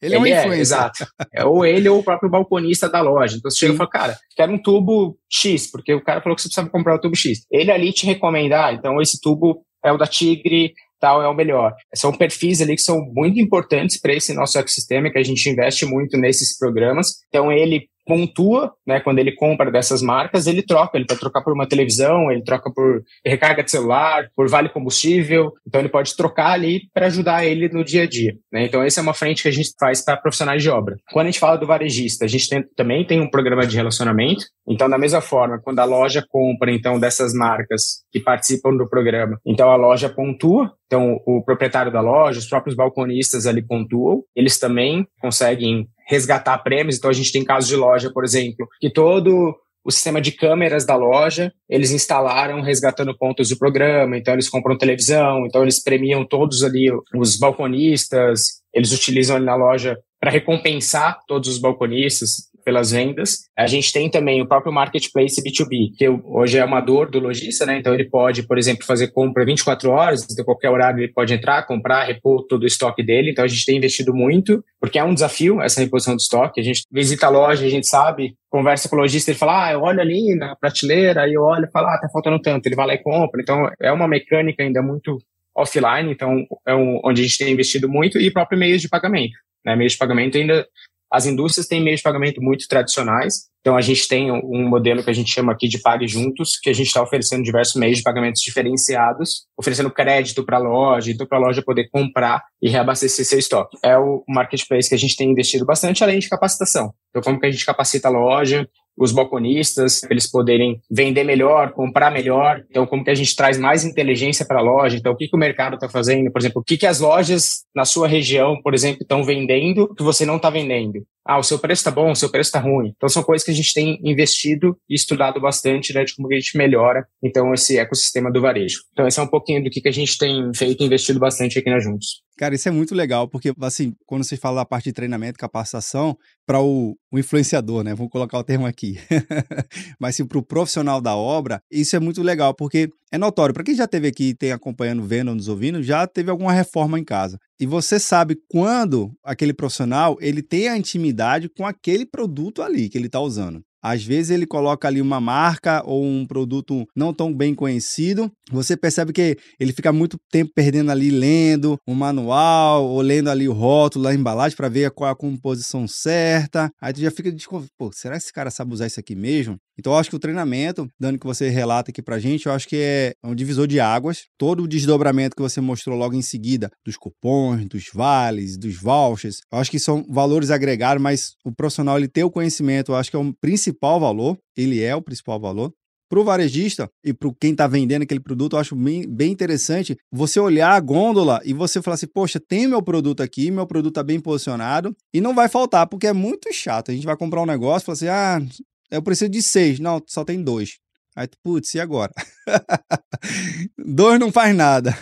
ele, 0.00 0.14
ele, 0.14 0.14
é 0.14 0.18
um 0.18 0.26
influencer. 0.26 0.52
É, 0.52 0.60
exato. 0.60 1.06
É, 1.34 1.44
ou 1.44 1.66
ele 1.66 1.88
ou 1.88 1.98
o 1.98 2.04
próprio 2.04 2.30
balconista 2.30 2.88
da 2.88 3.00
loja. 3.00 3.36
Então 3.36 3.50
você 3.50 3.58
Sim. 3.58 3.66
chega 3.66 3.74
e 3.74 3.76
fala, 3.76 3.90
cara, 3.90 4.18
quero 4.36 4.52
um 4.52 4.62
tubo 4.62 5.18
X, 5.28 5.68
porque 5.68 5.92
o 5.92 6.00
cara 6.00 6.20
falou 6.20 6.36
que 6.36 6.42
você 6.42 6.48
precisava 6.48 6.70
comprar 6.70 6.94
o 6.94 7.00
tubo 7.00 7.16
X. 7.16 7.40
Ele 7.50 7.72
ali 7.72 7.92
te 7.92 8.06
recomendar, 8.06 8.68
ah, 8.68 8.72
então 8.72 9.00
esse 9.00 9.20
tubo 9.20 9.64
é 9.84 9.90
o 9.90 9.98
da 9.98 10.06
Tigre, 10.06 10.72
tal 11.00 11.22
é 11.22 11.28
o 11.28 11.34
melhor. 11.34 11.72
São 11.94 12.12
perfis 12.12 12.60
ali 12.60 12.76
que 12.76 12.82
são 12.82 13.00
muito 13.12 13.40
importantes 13.40 13.98
para 13.98 14.14
esse 14.14 14.32
nosso 14.34 14.58
ecossistema, 14.58 15.10
que 15.10 15.18
a 15.18 15.22
gente 15.22 15.48
investe 15.48 15.86
muito 15.86 16.16
nesses 16.18 16.56
programas. 16.58 17.08
Então, 17.28 17.50
ele 17.50 17.88
pontua, 18.10 18.72
né, 18.84 18.98
quando 18.98 19.20
ele 19.20 19.30
compra 19.30 19.70
dessas 19.70 20.02
marcas, 20.02 20.48
ele 20.48 20.62
troca, 20.62 20.98
ele 20.98 21.06
pode 21.06 21.20
trocar 21.20 21.42
por 21.42 21.52
uma 21.52 21.68
televisão, 21.68 22.28
ele 22.28 22.42
troca 22.42 22.68
por 22.74 23.04
recarga 23.24 23.62
de 23.62 23.70
celular, 23.70 24.28
por 24.34 24.48
vale 24.48 24.68
combustível, 24.68 25.52
então 25.64 25.80
ele 25.80 25.88
pode 25.88 26.16
trocar 26.16 26.50
ali 26.50 26.80
para 26.92 27.06
ajudar 27.06 27.46
ele 27.46 27.68
no 27.68 27.84
dia 27.84 28.02
a 28.02 28.06
dia, 28.08 28.34
né? 28.52 28.64
Então 28.64 28.82
essa 28.82 28.98
é 28.98 29.02
uma 29.02 29.14
frente 29.14 29.42
que 29.42 29.48
a 29.48 29.52
gente 29.52 29.70
faz 29.78 30.04
para 30.04 30.16
profissionais 30.16 30.60
de 30.60 30.68
obra. 30.68 30.96
Quando 31.12 31.28
a 31.28 31.30
gente 31.30 31.38
fala 31.38 31.56
do 31.56 31.68
varejista, 31.68 32.24
a 32.24 32.28
gente 32.28 32.48
tem, 32.48 32.64
também 32.76 33.06
tem 33.06 33.20
um 33.20 33.30
programa 33.30 33.64
de 33.64 33.76
relacionamento, 33.76 34.44
então 34.68 34.90
da 34.90 34.98
mesma 34.98 35.20
forma, 35.20 35.60
quando 35.62 35.78
a 35.78 35.84
loja 35.84 36.24
compra 36.28 36.72
então 36.72 36.98
dessas 36.98 37.32
marcas 37.32 38.02
que 38.10 38.18
participam 38.18 38.76
do 38.76 38.88
programa, 38.88 39.38
então 39.46 39.70
a 39.70 39.76
loja 39.76 40.08
pontua, 40.08 40.72
então 40.86 41.20
o 41.24 41.44
proprietário 41.44 41.92
da 41.92 42.00
loja, 42.00 42.40
os 42.40 42.48
próprios 42.48 42.74
balconistas 42.74 43.46
ali 43.46 43.62
pontuam, 43.62 44.24
eles 44.34 44.58
também 44.58 45.06
conseguem 45.20 45.86
resgatar 46.10 46.58
prêmios. 46.58 46.96
Então 46.98 47.08
a 47.08 47.14
gente 47.14 47.32
tem 47.32 47.44
casos 47.44 47.68
de 47.68 47.76
loja, 47.76 48.10
por 48.12 48.24
exemplo, 48.24 48.68
que 48.80 48.90
todo 48.90 49.54
o 49.82 49.90
sistema 49.90 50.20
de 50.20 50.32
câmeras 50.32 50.84
da 50.84 50.94
loja, 50.94 51.52
eles 51.68 51.90
instalaram 51.90 52.60
resgatando 52.60 53.16
pontos 53.16 53.48
do 53.48 53.56
programa, 53.56 54.18
então 54.18 54.34
eles 54.34 54.48
compram 54.48 54.76
televisão, 54.76 55.46
então 55.46 55.62
eles 55.62 55.82
premiam 55.82 56.24
todos 56.24 56.62
ali 56.62 56.90
os 57.14 57.38
balconistas, 57.38 58.60
eles 58.74 58.92
utilizam 58.92 59.36
ali 59.36 59.46
na 59.46 59.54
loja 59.54 59.96
para 60.20 60.30
recompensar 60.30 61.18
todos 61.26 61.48
os 61.48 61.58
balconistas, 61.58 62.49
pelas 62.64 62.90
vendas. 62.90 63.48
A 63.56 63.66
gente 63.66 63.92
tem 63.92 64.10
também 64.10 64.40
o 64.40 64.46
próprio 64.46 64.72
marketplace 64.72 65.42
B2B, 65.42 65.96
que 65.96 66.08
hoje 66.08 66.58
é 66.58 66.60
amador 66.60 67.10
do 67.10 67.18
lojista, 67.18 67.66
né? 67.66 67.78
Então 67.78 67.94
ele 67.94 68.04
pode, 68.04 68.42
por 68.42 68.58
exemplo, 68.58 68.84
fazer 68.84 69.08
compra 69.08 69.44
24 69.44 69.90
horas, 69.90 70.26
então 70.30 70.44
qualquer 70.44 70.70
horário 70.70 71.00
ele 71.00 71.12
pode 71.12 71.32
entrar, 71.34 71.66
comprar, 71.66 72.04
repor 72.04 72.46
todo 72.46 72.62
o 72.62 72.66
estoque 72.66 73.02
dele. 73.02 73.30
Então 73.30 73.44
a 73.44 73.48
gente 73.48 73.64
tem 73.64 73.76
investido 73.76 74.14
muito, 74.14 74.64
porque 74.80 74.98
é 74.98 75.04
um 75.04 75.14
desafio 75.14 75.60
essa 75.60 75.80
reposição 75.80 76.14
do 76.14 76.20
estoque. 76.20 76.60
A 76.60 76.64
gente 76.64 76.82
visita 76.90 77.26
a 77.26 77.30
loja, 77.30 77.66
a 77.66 77.70
gente 77.70 77.86
sabe, 77.86 78.34
conversa 78.48 78.88
com 78.88 78.96
o 78.96 78.98
lojista, 79.00 79.30
ele 79.30 79.38
fala, 79.38 79.66
ah, 79.66 79.72
eu 79.72 79.80
olho 79.82 80.00
ali 80.00 80.34
na 80.34 80.56
prateleira, 80.56 81.22
aí 81.22 81.34
eu 81.34 81.42
olho 81.42 81.66
e 81.66 81.70
falo, 81.70 81.88
ah, 81.88 81.98
tá 82.00 82.08
faltando 82.12 82.40
tanto. 82.40 82.66
Ele 82.66 82.76
vai 82.76 82.86
lá 82.86 82.94
e 82.94 82.98
compra. 82.98 83.40
Então 83.40 83.70
é 83.80 83.92
uma 83.92 84.08
mecânica 84.08 84.62
ainda 84.62 84.82
muito 84.82 85.18
offline, 85.54 86.10
então 86.10 86.46
é 86.66 86.74
um, 86.74 87.00
onde 87.04 87.20
a 87.20 87.24
gente 87.24 87.38
tem 87.38 87.52
investido 87.52 87.88
muito, 87.88 88.18
e 88.18 88.30
próprio 88.30 88.58
meios 88.58 88.80
de 88.80 88.88
pagamento. 88.88 89.36
Né? 89.64 89.76
Meios 89.76 89.92
de 89.92 89.98
pagamento 89.98 90.36
ainda 90.36 90.66
as 91.12 91.26
indústrias 91.26 91.66
têm 91.66 91.82
meios 91.82 92.00
de 92.00 92.04
pagamento 92.04 92.40
muito 92.40 92.66
tradicionais, 92.68 93.50
então 93.60 93.76
a 93.76 93.80
gente 93.82 94.08
tem 94.08 94.30
um 94.32 94.68
modelo 94.68 95.02
que 95.02 95.10
a 95.10 95.12
gente 95.12 95.30
chama 95.30 95.52
aqui 95.52 95.68
de 95.68 95.80
Pague 95.80 96.08
Juntos, 96.08 96.58
que 96.62 96.70
a 96.70 96.72
gente 96.72 96.86
está 96.86 97.02
oferecendo 97.02 97.42
diversos 97.42 97.74
meios 97.74 97.98
de 97.98 98.02
pagamentos 98.02 98.40
diferenciados, 98.40 99.44
oferecendo 99.58 99.90
crédito 99.90 100.44
para 100.44 100.56
a 100.56 100.60
loja, 100.60 101.10
então 101.10 101.26
para 101.26 101.36
a 101.36 101.40
loja 101.40 101.62
poder 101.62 101.88
comprar 101.90 102.42
e 102.62 102.70
reabastecer 102.70 103.24
seu 103.24 103.38
estoque. 103.38 103.76
É 103.84 103.98
o 103.98 104.24
marketplace 104.26 104.88
que 104.88 104.94
a 104.94 104.98
gente 104.98 105.16
tem 105.16 105.30
investido 105.30 105.66
bastante, 105.66 106.02
além 106.02 106.18
de 106.18 106.28
capacitação. 106.28 106.94
Então 107.10 107.22
como 107.22 107.38
que 107.38 107.46
a 107.46 107.50
gente 107.50 107.66
capacita 107.66 108.08
a 108.08 108.10
loja, 108.10 108.66
os 109.04 109.12
balconistas, 109.12 110.02
eles 110.10 110.30
poderem 110.30 110.80
vender 110.90 111.24
melhor, 111.24 111.72
comprar 111.72 112.10
melhor. 112.10 112.62
Então, 112.68 112.86
como 112.86 113.02
que 113.02 113.10
a 113.10 113.14
gente 113.14 113.34
traz 113.34 113.58
mais 113.58 113.84
inteligência 113.84 114.44
para 114.44 114.58
a 114.58 114.62
loja? 114.62 114.96
Então, 114.96 115.12
o 115.12 115.16
que, 115.16 115.26
que 115.26 115.36
o 115.36 115.40
mercado 115.40 115.74
está 115.74 115.88
fazendo? 115.88 116.30
Por 116.30 116.40
exemplo, 116.40 116.60
o 116.60 116.64
que, 116.64 116.76
que 116.76 116.86
as 116.86 117.00
lojas 117.00 117.64
na 117.74 117.84
sua 117.84 118.06
região, 118.06 118.60
por 118.62 118.74
exemplo, 118.74 119.02
estão 119.02 119.24
vendendo 119.24 119.92
que 119.94 120.02
você 120.02 120.26
não 120.26 120.36
está 120.36 120.50
vendendo? 120.50 121.02
Ah, 121.24 121.38
o 121.38 121.42
seu 121.42 121.58
preço 121.58 121.80
está 121.80 121.90
bom, 121.90 122.10
o 122.10 122.16
seu 122.16 122.30
preço 122.30 122.48
está 122.48 122.58
ruim. 122.58 122.92
Então, 122.96 123.08
são 123.08 123.22
coisas 123.22 123.44
que 123.44 123.50
a 123.50 123.54
gente 123.54 123.72
tem 123.72 124.00
investido 124.02 124.76
e 124.88 124.94
estudado 124.94 125.40
bastante, 125.40 125.94
né, 125.94 126.04
de 126.04 126.14
como 126.14 126.28
a 126.30 126.34
gente 126.34 126.56
melhora, 126.58 127.06
então, 127.22 127.54
esse 127.54 127.78
ecossistema 127.78 128.30
do 128.30 128.40
varejo. 128.40 128.80
Então, 128.92 129.06
esse 129.06 129.20
é 129.20 129.22
um 129.22 129.28
pouquinho 129.28 129.62
do 129.62 129.70
que, 129.70 129.80
que 129.80 129.88
a 129.88 129.92
gente 129.92 130.18
tem 130.18 130.50
feito 130.54 130.82
e 130.82 130.86
investido 130.86 131.20
bastante 131.20 131.58
aqui 131.58 131.70
na 131.70 131.78
Juntos. 131.78 132.22
Cara, 132.40 132.54
isso 132.54 132.66
é 132.66 132.72
muito 132.72 132.94
legal, 132.94 133.28
porque, 133.28 133.52
assim, 133.60 133.94
quando 134.06 134.24
você 134.24 134.34
fala 134.34 134.62
da 134.62 134.64
parte 134.64 134.84
de 134.84 134.94
treinamento, 134.94 135.38
capacitação, 135.38 136.16
para 136.46 136.58
o, 136.58 136.96
o, 137.12 137.18
influenciador, 137.18 137.84
né? 137.84 137.94
Vamos 137.94 138.10
colocar 138.10 138.38
o 138.38 138.42
termo 138.42 138.64
aqui. 138.64 138.96
Mas, 140.00 140.16
sim, 140.16 140.24
para 140.24 140.38
o 140.38 140.42
profissional 140.42 141.02
da 141.02 141.14
obra, 141.14 141.60
isso 141.70 141.94
é 141.94 142.00
muito 142.00 142.22
legal, 142.22 142.54
porque 142.54 142.88
é 143.12 143.18
notório. 143.18 143.52
Para 143.52 143.62
quem 143.62 143.74
já 143.74 143.86
teve 143.86 144.08
aqui, 144.08 144.32
tem 144.32 144.52
acompanhando, 144.52 145.02
vendo, 145.02 145.34
nos 145.34 145.48
ouvindo, 145.48 145.82
já 145.82 146.06
teve 146.06 146.30
alguma 146.30 146.50
reforma 146.50 146.98
em 146.98 147.04
casa. 147.04 147.38
E 147.60 147.66
você 147.66 148.00
sabe 148.00 148.38
quando 148.48 149.12
aquele 149.22 149.52
profissional 149.52 150.16
ele 150.18 150.40
tem 150.40 150.66
a 150.66 150.78
intimidade 150.78 151.46
com 151.50 151.66
aquele 151.66 152.06
produto 152.06 152.62
ali 152.62 152.88
que 152.88 152.96
ele 152.96 153.08
está 153.08 153.20
usando. 153.20 153.62
Às 153.82 154.04
vezes 154.04 154.30
ele 154.30 154.46
coloca 154.46 154.86
ali 154.86 155.00
uma 155.00 155.20
marca 155.20 155.82
ou 155.84 156.04
um 156.04 156.26
produto 156.26 156.86
não 156.94 157.12
tão 157.12 157.32
bem 157.34 157.54
conhecido. 157.54 158.30
Você 158.50 158.76
percebe 158.76 159.12
que 159.12 159.36
ele 159.58 159.72
fica 159.72 159.92
muito 159.92 160.18
tempo 160.30 160.52
perdendo 160.54 160.90
ali 160.90 161.10
lendo 161.10 161.78
o 161.86 161.94
manual 161.94 162.84
ou 162.86 163.00
lendo 163.00 163.30
ali 163.30 163.48
o 163.48 163.52
rótulo, 163.52 164.08
a 164.08 164.14
embalagem 164.14 164.56
para 164.56 164.68
ver 164.68 164.90
qual 164.90 165.08
é 165.08 165.12
a 165.12 165.16
composição 165.16 165.86
certa. 165.88 166.70
Aí 166.80 166.92
tu 166.92 167.00
já 167.00 167.10
fica 167.10 167.32
de 167.32 167.46
pô, 167.78 167.90
será 167.92 168.16
que 168.16 168.22
esse 168.24 168.32
cara 168.32 168.50
sabe 168.50 168.72
usar 168.72 168.86
isso 168.86 169.00
aqui 169.00 169.14
mesmo? 169.14 169.56
Então 169.80 169.94
eu 169.94 169.98
acho 169.98 170.10
que 170.10 170.16
o 170.16 170.20
treinamento, 170.20 170.86
dando 171.00 171.18
que 171.18 171.26
você 171.26 171.48
relata 171.48 171.90
aqui 171.90 172.02
pra 172.02 172.18
gente, 172.18 172.44
eu 172.44 172.52
acho 172.52 172.68
que 172.68 172.76
é 172.76 173.14
um 173.24 173.34
divisor 173.34 173.66
de 173.66 173.80
águas. 173.80 174.26
Todo 174.36 174.62
o 174.62 174.68
desdobramento 174.68 175.34
que 175.34 175.40
você 175.40 175.58
mostrou 175.58 175.96
logo 175.96 176.14
em 176.14 176.20
seguida 176.20 176.70
dos 176.84 176.98
cupons, 176.98 177.66
dos 177.66 177.86
vales, 177.92 178.58
dos 178.58 178.76
vouchers, 178.76 179.38
eu 179.50 179.58
acho 179.58 179.70
que 179.70 179.78
são 179.78 180.04
valores 180.06 180.50
agregados, 180.50 181.02
mas 181.02 181.32
o 181.42 181.50
profissional 181.50 181.96
ele 181.96 182.08
ter 182.08 182.22
o 182.24 182.30
conhecimento, 182.30 182.92
eu 182.92 182.96
acho 182.96 183.10
que 183.10 183.16
é 183.16 183.18
o 183.18 183.32
principal 183.40 183.98
valor, 183.98 184.36
ele 184.54 184.82
é 184.82 184.94
o 184.94 185.00
principal 185.00 185.40
valor. 185.40 185.72
Para 186.10 186.20
o 186.20 186.24
varejista 186.24 186.90
e 187.04 187.14
para 187.14 187.30
quem 187.40 187.52
está 187.52 187.68
vendendo 187.68 188.02
aquele 188.02 188.18
produto, 188.18 188.56
eu 188.56 188.60
acho 188.60 188.74
bem, 188.74 189.08
bem, 189.08 189.30
interessante 189.30 189.96
você 190.12 190.40
olhar 190.40 190.72
a 190.72 190.80
gôndola 190.80 191.40
e 191.44 191.52
você 191.52 191.80
falar 191.80 191.94
assim: 191.94 192.08
Poxa, 192.08 192.40
tem 192.40 192.66
meu 192.66 192.82
produto 192.82 193.22
aqui, 193.22 193.48
meu 193.48 193.64
produto 193.64 193.92
está 193.92 194.02
bem 194.02 194.18
posicionado 194.18 194.94
e 195.14 195.20
não 195.20 195.36
vai 195.36 195.48
faltar, 195.48 195.86
porque 195.86 196.08
é 196.08 196.12
muito 196.12 196.52
chato. 196.52 196.90
A 196.90 196.94
gente 196.94 197.06
vai 197.06 197.16
comprar 197.16 197.40
um 197.40 197.46
negócio 197.46 197.84
e 197.84 197.86
fala 197.86 197.94
assim: 197.94 198.08
Ah, 198.08 198.42
eu 198.90 199.02
preciso 199.02 199.30
de 199.30 199.42
seis. 199.42 199.78
Não, 199.78 200.02
só 200.06 200.24
tem 200.24 200.42
dois. 200.42 200.78
Aí, 201.14 201.28
putz, 201.42 201.74
e 201.74 201.80
agora? 201.80 202.12
dois 203.78 204.18
não 204.18 204.30
faz 204.32 204.54
nada. 204.54 204.96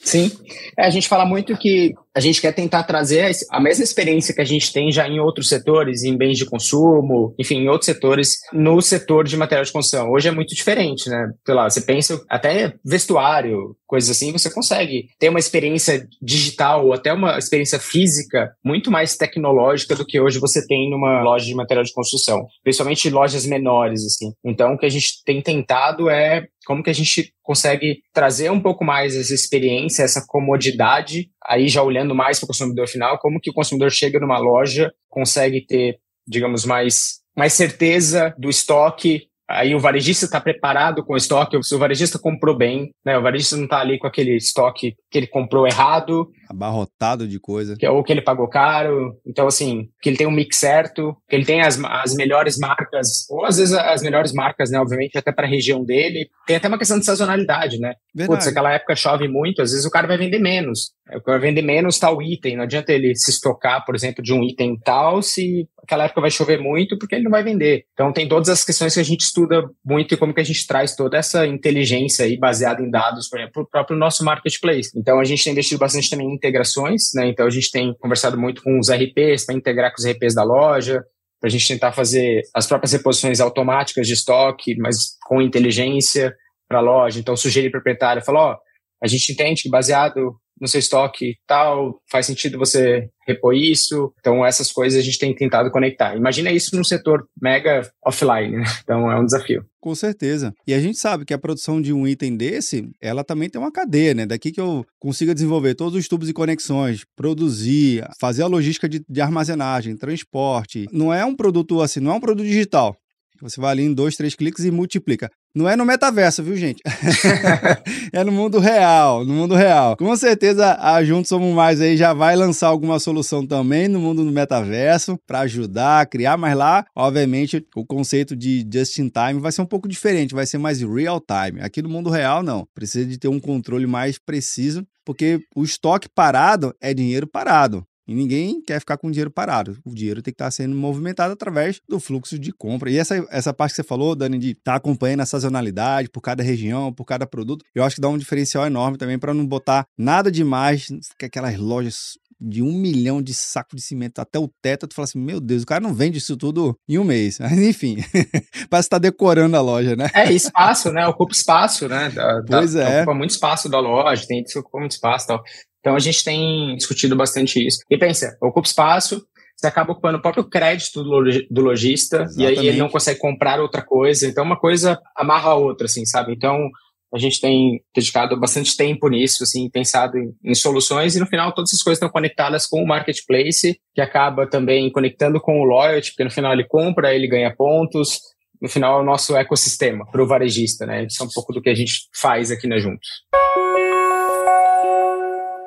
Sim. 0.00 0.30
É, 0.78 0.86
a 0.86 0.90
gente 0.90 1.08
fala 1.08 1.24
muito 1.26 1.56
que 1.56 1.94
a 2.16 2.20
gente 2.20 2.40
quer 2.40 2.52
tentar 2.52 2.82
trazer 2.84 3.30
a 3.50 3.60
mesma 3.60 3.84
experiência 3.84 4.34
que 4.34 4.40
a 4.40 4.44
gente 4.44 4.72
tem 4.72 4.90
já 4.90 5.06
em 5.06 5.20
outros 5.20 5.50
setores, 5.50 6.02
em 6.02 6.16
bens 6.16 6.38
de 6.38 6.46
consumo, 6.46 7.34
enfim, 7.38 7.56
em 7.56 7.68
outros 7.68 7.84
setores, 7.84 8.38
no 8.54 8.80
setor 8.80 9.24
de 9.24 9.36
material 9.36 9.66
de 9.66 9.70
construção. 9.70 10.10
Hoje 10.10 10.28
é 10.28 10.30
muito 10.30 10.54
diferente, 10.54 11.10
né? 11.10 11.30
Sei 11.44 11.54
lá, 11.54 11.68
você 11.68 11.82
pensa 11.82 12.18
até 12.26 12.72
vestuário, 12.82 13.76
coisas 13.86 14.08
assim, 14.08 14.32
você 14.32 14.48
consegue 14.48 15.08
ter 15.18 15.28
uma 15.28 15.38
experiência 15.38 16.08
digital 16.22 16.86
ou 16.86 16.94
até 16.94 17.12
uma 17.12 17.36
experiência 17.36 17.78
física 17.78 18.50
muito 18.64 18.90
mais 18.90 19.14
tecnológica 19.18 19.94
do 19.94 20.06
que 20.06 20.18
hoje 20.18 20.38
você 20.38 20.66
tem 20.66 20.88
numa 20.88 21.22
loja 21.22 21.44
de 21.44 21.54
material 21.54 21.84
de 21.84 21.92
construção, 21.92 22.46
principalmente 22.64 23.10
lojas 23.10 23.44
menores, 23.44 24.02
assim. 24.06 24.32
Então, 24.42 24.72
o 24.72 24.78
que 24.78 24.86
a 24.86 24.90
gente 24.90 25.22
tem 25.22 25.42
tentado 25.42 26.08
é 26.08 26.46
como 26.66 26.82
que 26.82 26.90
a 26.90 26.94
gente 26.94 27.32
consegue 27.42 28.00
trazer 28.12 28.50
um 28.50 28.60
pouco 28.60 28.84
mais 28.84 29.14
essa 29.14 29.32
experiência, 29.32 30.02
essa 30.02 30.24
comodidade 30.26 31.30
aí 31.46 31.68
já 31.68 31.80
olhando 31.80 32.05
mais 32.14 32.38
para 32.38 32.44
o 32.44 32.48
consumidor 32.48 32.88
final, 32.88 33.18
como 33.18 33.40
que 33.40 33.50
o 33.50 33.54
consumidor 33.54 33.90
chega 33.90 34.20
numa 34.20 34.38
loja, 34.38 34.92
consegue 35.08 35.66
ter, 35.66 35.98
digamos, 36.26 36.64
mais, 36.64 37.20
mais 37.36 37.52
certeza 37.52 38.34
do 38.38 38.50
estoque, 38.50 39.28
aí 39.48 39.74
o 39.74 39.80
varejista 39.80 40.24
está 40.24 40.40
preparado 40.40 41.04
com 41.04 41.14
o 41.14 41.16
estoque, 41.16 41.62
se 41.62 41.74
o 41.74 41.78
varejista 41.78 42.18
comprou 42.18 42.56
bem, 42.56 42.90
né? 43.04 43.16
O 43.16 43.22
varejista 43.22 43.56
não 43.56 43.64
está 43.64 43.80
ali 43.80 43.98
com 43.98 44.06
aquele 44.06 44.36
estoque 44.36 44.94
que 45.10 45.18
ele 45.18 45.26
comprou 45.26 45.66
errado. 45.66 46.28
Abarrotado 46.48 47.26
de 47.26 47.38
coisa. 47.38 47.76
Que, 47.76 47.88
ou 47.88 48.02
que 48.02 48.12
ele 48.12 48.22
pagou 48.22 48.48
caro. 48.48 49.14
Então, 49.26 49.46
assim, 49.46 49.88
que 50.00 50.08
ele 50.08 50.16
tem 50.16 50.26
um 50.26 50.32
mix 50.32 50.56
certo, 50.56 51.16
que 51.28 51.36
ele 51.36 51.44
tem 51.44 51.60
as, 51.60 51.78
as 51.82 52.14
melhores 52.14 52.58
marcas, 52.58 53.28
ou 53.30 53.44
às 53.44 53.56
vezes 53.56 53.74
as 53.74 54.02
melhores 54.02 54.32
marcas, 54.32 54.70
né? 54.70 54.78
Obviamente, 54.78 55.18
até 55.18 55.32
para 55.32 55.46
a 55.46 55.50
região 55.50 55.84
dele. 55.84 56.28
Tem 56.46 56.56
até 56.56 56.68
uma 56.68 56.78
questão 56.78 56.98
de 56.98 57.04
sazonalidade, 57.04 57.78
né? 57.78 57.94
Verdade. 58.14 58.38
Putz, 58.38 58.48
aquela 58.48 58.72
época 58.72 58.96
chove 58.96 59.28
muito, 59.28 59.62
às 59.62 59.70
vezes 59.70 59.86
o 59.86 59.90
cara 59.90 60.06
vai 60.06 60.18
vender 60.18 60.38
menos. 60.38 60.92
Vai 61.24 61.38
vender 61.38 61.62
menos 61.62 61.98
tal 61.98 62.20
item. 62.20 62.56
Não 62.56 62.64
adianta 62.64 62.92
ele 62.92 63.14
se 63.14 63.30
estocar, 63.30 63.84
por 63.84 63.94
exemplo, 63.94 64.22
de 64.22 64.32
um 64.32 64.42
item 64.42 64.76
tal, 64.78 65.22
se 65.22 65.68
aquela 65.86 66.04
época 66.04 66.20
vai 66.20 66.30
chover 66.30 66.60
muito, 66.60 66.98
porque 66.98 67.14
ele 67.14 67.24
não 67.24 67.30
vai 67.30 67.42
vender. 67.42 67.84
Então, 67.92 68.12
tem 68.12 68.28
todas 68.28 68.48
as 68.48 68.64
questões 68.64 68.94
que 68.94 69.00
a 69.00 69.04
gente 69.04 69.20
estuda 69.20 69.62
muito 69.84 70.12
e 70.12 70.16
como 70.16 70.34
que 70.34 70.40
a 70.40 70.44
gente 70.44 70.66
traz 70.66 70.96
toda 70.96 71.16
essa 71.16 71.46
inteligência 71.46 72.24
aí 72.24 72.36
baseada 72.36 72.82
em 72.82 72.90
dados, 72.90 73.28
por 73.28 73.38
exemplo, 73.38 73.52
para 73.52 73.62
o 73.62 73.66
próprio 73.66 73.96
nosso 73.96 74.24
marketplace. 74.24 74.90
Então, 74.96 75.20
a 75.20 75.24
gente 75.24 75.44
tem 75.44 75.52
investido 75.52 75.78
bastante 75.78 76.10
também 76.10 76.26
em 76.28 76.34
integrações, 76.34 77.10
né? 77.14 77.28
Então, 77.28 77.46
a 77.46 77.50
gente 77.50 77.70
tem 77.70 77.94
conversado 77.98 78.36
muito 78.36 78.62
com 78.62 78.78
os 78.78 78.90
RPs 78.90 79.46
para 79.46 79.54
integrar 79.54 79.92
com 79.94 80.00
os 80.00 80.06
RPs 80.06 80.34
da 80.34 80.42
loja, 80.42 81.04
para 81.40 81.48
a 81.48 81.50
gente 81.50 81.68
tentar 81.68 81.92
fazer 81.92 82.42
as 82.52 82.66
próprias 82.66 82.92
reposições 82.92 83.40
automáticas 83.40 84.06
de 84.06 84.14
estoque, 84.14 84.76
mas 84.78 85.16
com 85.26 85.40
inteligência 85.40 86.34
para 86.68 86.78
a 86.78 86.82
loja. 86.82 87.20
Então, 87.20 87.36
sugerir 87.36 87.70
proprietário, 87.70 88.24
falar, 88.24 88.52
ó, 88.52 88.58
a 89.02 89.06
gente 89.06 89.32
entende 89.32 89.62
que 89.62 89.68
baseado 89.68 90.34
no 90.60 90.68
seu 90.68 90.78
estoque 90.78 91.36
tal, 91.46 92.00
faz 92.10 92.26
sentido 92.26 92.58
você 92.58 93.08
repor 93.26 93.54
isso. 93.54 94.12
Então, 94.20 94.44
essas 94.44 94.70
coisas 94.70 94.98
a 94.98 95.02
gente 95.02 95.18
tem 95.18 95.34
tentado 95.34 95.70
conectar. 95.70 96.16
Imagina 96.16 96.52
isso 96.52 96.76
num 96.76 96.84
setor 96.84 97.26
mega 97.40 97.88
offline, 98.04 98.56
né? 98.56 98.64
Então, 98.82 99.10
é 99.10 99.18
um 99.18 99.24
desafio. 99.24 99.64
Com 99.80 99.94
certeza. 99.94 100.52
E 100.66 100.72
a 100.72 100.80
gente 100.80 100.98
sabe 100.98 101.24
que 101.24 101.34
a 101.34 101.38
produção 101.38 101.80
de 101.80 101.92
um 101.92 102.06
item 102.06 102.36
desse, 102.36 102.88
ela 103.00 103.24
também 103.24 103.48
tem 103.48 103.60
uma 103.60 103.72
cadeia, 103.72 104.14
né? 104.14 104.26
Daqui 104.26 104.52
que 104.52 104.60
eu 104.60 104.84
consiga 104.98 105.34
desenvolver 105.34 105.74
todos 105.74 105.98
os 105.98 106.08
tubos 106.08 106.28
e 106.28 106.32
conexões, 106.32 107.04
produzir, 107.16 108.04
fazer 108.18 108.42
a 108.42 108.46
logística 108.46 108.88
de, 108.88 109.04
de 109.08 109.20
armazenagem, 109.20 109.96
transporte. 109.96 110.86
Não 110.92 111.12
é 111.12 111.24
um 111.24 111.36
produto 111.36 111.80
assim, 111.80 112.00
não 112.00 112.12
é 112.12 112.14
um 112.14 112.20
produto 112.20 112.46
digital. 112.46 112.96
Você 113.40 113.60
vai 113.60 113.72
ali 113.72 113.82
em 113.82 113.92
dois, 113.92 114.16
três 114.16 114.34
cliques 114.34 114.64
e 114.64 114.70
multiplica. 114.70 115.30
Não 115.56 115.66
é 115.66 115.74
no 115.74 115.86
metaverso, 115.86 116.42
viu, 116.42 116.54
gente? 116.54 116.82
é 118.12 118.22
no 118.22 118.30
mundo 118.30 118.58
real, 118.58 119.24
no 119.24 119.32
mundo 119.32 119.54
real. 119.54 119.96
Com 119.96 120.14
certeza 120.14 120.76
a 120.78 121.02
Juntos 121.02 121.30
Somos 121.30 121.54
Mais 121.54 121.80
aí 121.80 121.96
já 121.96 122.12
vai 122.12 122.36
lançar 122.36 122.66
alguma 122.66 122.98
solução 122.98 123.46
também 123.46 123.88
no 123.88 123.98
mundo 123.98 124.22
do 124.22 124.30
metaverso 124.30 125.18
para 125.26 125.40
ajudar 125.40 126.02
a 126.02 126.04
criar, 126.04 126.36
mas 126.36 126.54
lá, 126.54 126.84
obviamente, 126.94 127.66
o 127.74 127.86
conceito 127.86 128.36
de 128.36 128.68
just 128.70 128.98
in 128.98 129.08
time 129.08 129.40
vai 129.40 129.50
ser 129.50 129.62
um 129.62 129.66
pouco 129.66 129.88
diferente, 129.88 130.34
vai 130.34 130.44
ser 130.44 130.58
mais 130.58 130.82
real 130.82 131.22
time. 131.22 131.62
Aqui 131.62 131.80
no 131.80 131.88
mundo 131.88 132.10
real 132.10 132.42
não, 132.42 132.68
precisa 132.74 133.06
de 133.06 133.16
ter 133.16 133.28
um 133.28 133.40
controle 133.40 133.86
mais 133.86 134.18
preciso, 134.18 134.86
porque 135.06 135.40
o 135.54 135.64
estoque 135.64 136.06
parado 136.06 136.74
é 136.82 136.92
dinheiro 136.92 137.26
parado. 137.26 137.82
E 138.06 138.14
ninguém 138.14 138.60
quer 138.60 138.78
ficar 138.80 138.96
com 138.96 139.08
o 139.08 139.10
dinheiro 139.10 139.30
parado. 139.30 139.78
O 139.84 139.94
dinheiro 139.94 140.22
tem 140.22 140.32
que 140.32 140.36
estar 140.36 140.50
sendo 140.50 140.74
movimentado 140.76 141.32
através 141.32 141.80
do 141.88 141.98
fluxo 141.98 142.38
de 142.38 142.52
compra. 142.52 142.90
E 142.90 142.98
essa, 142.98 143.26
essa 143.30 143.52
parte 143.52 143.72
que 143.72 143.76
você 143.76 143.82
falou, 143.82 144.14
Dani, 144.14 144.38
de 144.38 144.50
estar 144.50 144.72
tá 144.72 144.74
acompanhando 144.76 145.20
a 145.20 145.26
sazonalidade 145.26 146.08
por 146.08 146.20
cada 146.20 146.42
região, 146.42 146.92
por 146.92 147.04
cada 147.04 147.26
produto, 147.26 147.64
eu 147.74 147.82
acho 147.82 147.96
que 147.96 148.00
dá 148.00 148.08
um 148.08 148.18
diferencial 148.18 148.66
enorme 148.66 148.96
também 148.96 149.18
para 149.18 149.34
não 149.34 149.46
botar 149.46 149.86
nada 149.98 150.30
demais 150.30 150.86
que 151.18 151.26
aquelas 151.26 151.58
lojas 151.58 152.18
de 152.40 152.62
um 152.62 152.72
milhão 152.72 153.22
de 153.22 153.32
saco 153.32 153.74
de 153.74 153.82
cimento 153.82 154.18
até 154.18 154.38
o 154.38 154.48
teto, 154.60 154.86
tu 154.86 154.94
fala 154.94 155.04
assim, 155.04 155.18
meu 155.18 155.40
Deus, 155.40 155.62
o 155.62 155.66
cara 155.66 155.80
não 155.80 155.94
vende 155.94 156.18
isso 156.18 156.36
tudo 156.36 156.78
em 156.88 156.98
um 156.98 157.04
mês. 157.04 157.38
Mas 157.40 157.58
enfim, 157.58 157.96
parece 158.68 158.86
estar 158.86 158.96
tá 158.96 158.98
decorando 158.98 159.56
a 159.56 159.60
loja, 159.60 159.96
né? 159.96 160.10
É, 160.14 160.32
espaço, 160.32 160.92
né? 160.92 161.06
Ocupa 161.06 161.32
espaço, 161.32 161.88
né? 161.88 162.10
Da, 162.10 162.42
pois 162.46 162.74
da, 162.74 162.82
é. 162.82 162.96
Ocupa 162.98 163.14
muito 163.14 163.30
espaço 163.30 163.68
da 163.68 163.80
loja, 163.80 164.26
tem 164.26 164.44
que 164.44 164.58
ocupar 164.58 164.80
muito 164.80 164.92
espaço 164.92 165.24
e 165.24 165.28
tal. 165.28 165.42
Então 165.86 165.94
a 165.94 166.00
gente 166.00 166.24
tem 166.24 166.74
discutido 166.74 167.14
bastante 167.14 167.64
isso. 167.64 167.78
E 167.88 167.96
pensa, 167.96 168.36
ocupa 168.42 168.66
espaço, 168.66 169.24
você 169.56 169.68
acaba 169.68 169.92
ocupando 169.92 170.18
o 170.18 170.20
próprio 170.20 170.42
crédito 170.42 171.00
do 171.48 171.62
lojista 171.62 172.26
e 172.36 172.44
aí 172.44 172.66
ele 172.66 172.78
não 172.78 172.88
consegue 172.88 173.20
comprar 173.20 173.60
outra 173.60 173.82
coisa. 173.82 174.26
Então 174.26 174.42
uma 174.42 174.58
coisa 174.58 175.00
amarra 175.14 175.50
a 175.50 175.54
outra, 175.54 175.84
assim, 175.84 176.04
sabe? 176.04 176.32
Então 176.32 176.68
a 177.14 177.18
gente 177.18 177.40
tem 177.40 177.80
dedicado 177.94 178.36
bastante 178.36 178.76
tempo 178.76 179.08
nisso, 179.08 179.44
assim, 179.44 179.70
pensado 179.70 180.18
em, 180.18 180.34
em, 180.44 180.56
soluções 180.56 181.14
e 181.14 181.20
no 181.20 181.26
final 181.26 181.52
todas 181.52 181.70
essas 181.70 181.84
coisas 181.84 181.98
estão 181.98 182.10
conectadas 182.10 182.66
com 182.66 182.82
o 182.82 182.86
marketplace, 182.86 183.78
que 183.94 184.00
acaba 184.00 184.44
também 184.44 184.90
conectando 184.90 185.40
com 185.40 185.60
o 185.60 185.64
loyalty, 185.64 186.10
porque 186.10 186.24
no 186.24 186.32
final 186.32 186.52
ele 186.52 186.64
compra, 186.64 187.14
ele 187.14 187.28
ganha 187.28 187.54
pontos. 187.54 188.18
No 188.60 188.68
final 188.68 188.98
é 188.98 189.02
o 189.02 189.04
nosso 189.04 189.36
ecossistema 189.36 190.04
para 190.10 190.20
o 190.20 190.26
varejista, 190.26 190.84
né? 190.84 191.04
Isso 191.04 191.22
é 191.22 191.26
um 191.26 191.30
pouco 191.32 191.52
do 191.52 191.62
que 191.62 191.70
a 191.70 191.74
gente 191.76 192.08
faz 192.12 192.50
aqui 192.50 192.66
na 192.66 192.80
Juntos. 192.80 193.06